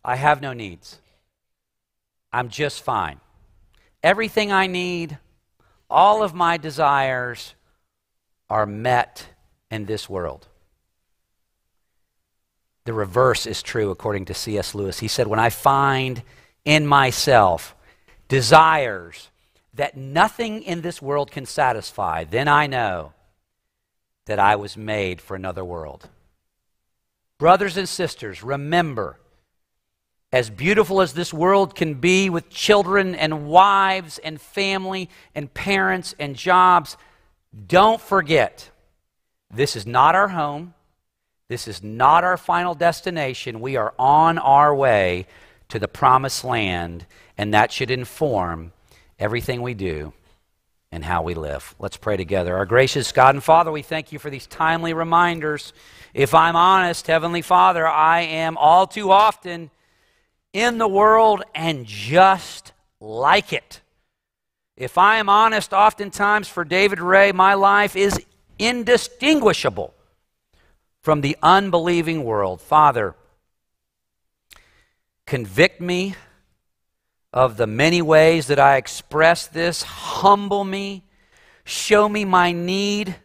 I 0.05 0.17
have 0.17 0.43
no 0.43 0.53
needs. 0.53 1.01
I'm 2.33 2.49
just 2.49 2.83
fine. 2.83 3.21
Everything 4.03 4.53
I 4.53 4.67
need, 4.67 5.19
all 5.89 6.23
of 6.23 6.35
my 6.35 6.59
desires 6.59 7.55
are 8.51 8.67
met 8.67 9.29
in 9.71 9.87
this 9.87 10.09
world. 10.09 10.49
The 12.85 12.93
reverse 12.93 13.47
is 13.47 13.63
true 13.63 13.91
according 13.91 14.27
to 14.27 14.35
C.S. 14.35 14.75
Lewis. 14.75 15.01
He 15.01 15.09
said, 15.09 15.27
When 15.27 15.39
I 15.39 15.51
find 15.51 16.23
in 16.65 16.87
myself 16.87 17.75
desires 18.29 19.31
that 19.73 19.97
nothing 19.97 20.63
in 20.63 20.83
this 20.83 21.01
world 21.01 21.31
can 21.31 21.47
satisfy, 21.47 22.25
then 22.25 22.47
I 22.47 22.67
know 22.67 23.13
that 24.27 24.39
I 24.39 24.57
was 24.57 24.77
made 24.77 25.21
for 25.21 25.35
another 25.35 25.65
world. 25.65 26.09
Brothers 27.39 27.77
and 27.77 27.89
sisters, 27.89 28.43
remember, 28.43 29.19
as 30.33 30.51
beautiful 30.51 31.01
as 31.01 31.13
this 31.13 31.33
world 31.33 31.75
can 31.75 31.95
be 31.95 32.29
with 32.29 32.51
children 32.51 33.15
and 33.15 33.47
wives 33.47 34.19
and 34.19 34.41
family 34.41 35.09
and 35.35 35.53
parents 35.53 36.15
and 36.19 36.37
jobs, 36.37 36.97
don't 37.67 38.01
forget 38.01 38.71
this 39.53 39.77
is 39.77 39.87
not 39.87 40.15
our 40.15 40.29
home. 40.29 40.74
This 41.55 41.69
is 41.69 41.85
not 41.85 42.25
our 42.25 42.37
final 42.37 42.75
destination. 42.75 43.61
We 43.61 43.77
are 43.77 43.95
on 43.97 44.39
our 44.39 44.75
way 44.75 45.29
to 45.69 45.79
the 45.79 45.87
promised 45.87 46.43
land, 46.43 47.07
and 47.39 47.55
that 47.55 47.71
should 47.71 47.93
inform 47.93 48.73
everything 49.21 49.63
we 49.63 49.73
do 49.73 50.13
and 50.91 51.05
how 51.05 51.23
we 51.23 51.35
live. 51.35 51.77
Let's 51.79 51.97
pray 51.97 52.17
together. 52.17 52.57
Our 52.57 52.67
gracious 52.67 53.13
God 53.13 53.37
and 53.37 53.45
Father, 53.45 53.71
we 53.71 53.83
thank 53.83 54.11
you 54.11 54.19
for 54.19 54.31
these 54.31 54.49
timely 54.49 54.95
reminders. 54.95 55.73
If 56.13 56.35
I'm 56.35 56.57
honest, 56.57 57.07
Heavenly 57.07 57.41
Father, 57.41 57.87
I 57.87 58.23
am 58.23 58.57
all 58.57 58.89
too 58.89 59.13
often 59.13 59.71
in 60.53 60.79
the 60.79 60.89
world 60.89 61.45
and 61.55 61.87
just 61.87 62.73
like 62.99 63.53
it. 63.53 63.81
If 64.77 64.99
I 64.99 65.19
am 65.19 65.29
honest, 65.29 65.73
oftentimes 65.73 66.49
for 66.49 66.65
David 66.65 66.99
Ray, 66.99 67.31
my 67.31 67.55
life 67.55 67.95
is 67.95 68.21
indistinguishable 68.59 69.95
from 71.05 71.21
the 71.21 71.37
unbelieving 71.43 72.25
world. 72.25 72.63
Father, 72.63 73.15
convict 75.27 75.79
me 75.79 76.15
of 77.31 77.59
the 77.59 77.67
many 77.67 78.01
ways 78.01 78.47
that 78.47 78.59
I 78.59 78.79
express 78.79 79.47
this. 79.47 79.83
Humble 79.83 80.65
me. 80.65 81.05
Show 81.63 82.09
me 82.09 82.25
my 82.25 82.53
need 82.53 83.17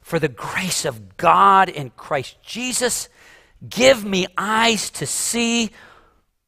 for 0.00 0.18
the 0.18 0.30
grace 0.30 0.86
of 0.86 1.18
God 1.18 1.68
in 1.68 1.90
Christ 1.90 2.40
Jesus. 2.40 3.10
Give 3.68 4.02
me 4.02 4.26
eyes 4.38 4.88
to 4.92 5.04
see 5.06 5.72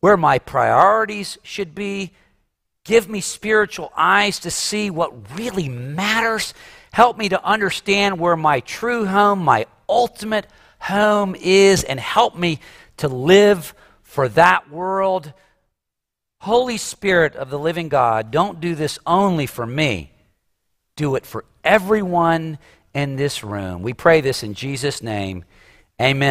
where 0.00 0.16
my 0.16 0.38
priorities 0.38 1.36
should 1.42 1.74
be. 1.74 2.12
Give 2.84 3.10
me 3.10 3.20
spiritual 3.20 3.92
eyes 3.94 4.38
to 4.38 4.50
see 4.50 4.88
what 4.88 5.36
really 5.38 5.68
matters. 5.68 6.54
Help 6.94 7.18
me 7.18 7.28
to 7.28 7.44
understand 7.44 8.18
where 8.18 8.36
my 8.36 8.60
true 8.60 9.04
home, 9.04 9.40
my 9.40 9.66
ultimate 9.86 10.46
home 10.78 11.34
is, 11.34 11.84
and 11.84 11.98
help 11.98 12.36
me 12.36 12.60
to 12.98 13.08
live 13.08 13.74
for 14.02 14.28
that 14.30 14.70
world 14.70 15.32
Holy 16.40 16.76
Spirit 16.76 17.34
of 17.34 17.50
the 17.50 17.58
living 17.58 17.88
God, 17.88 18.30
don't 18.30 18.60
do 18.60 18.74
this 18.74 18.98
only 19.06 19.46
for 19.46 19.66
me. 19.66 20.12
Do 20.96 21.16
it 21.16 21.26
for 21.26 21.44
everyone 21.64 22.58
in 22.94 23.16
this 23.16 23.42
room. 23.42 23.82
We 23.82 23.92
pray 23.92 24.20
this 24.20 24.42
in 24.42 24.54
Jesus' 24.54 25.02
name. 25.02 25.44
Amen. 26.00 26.26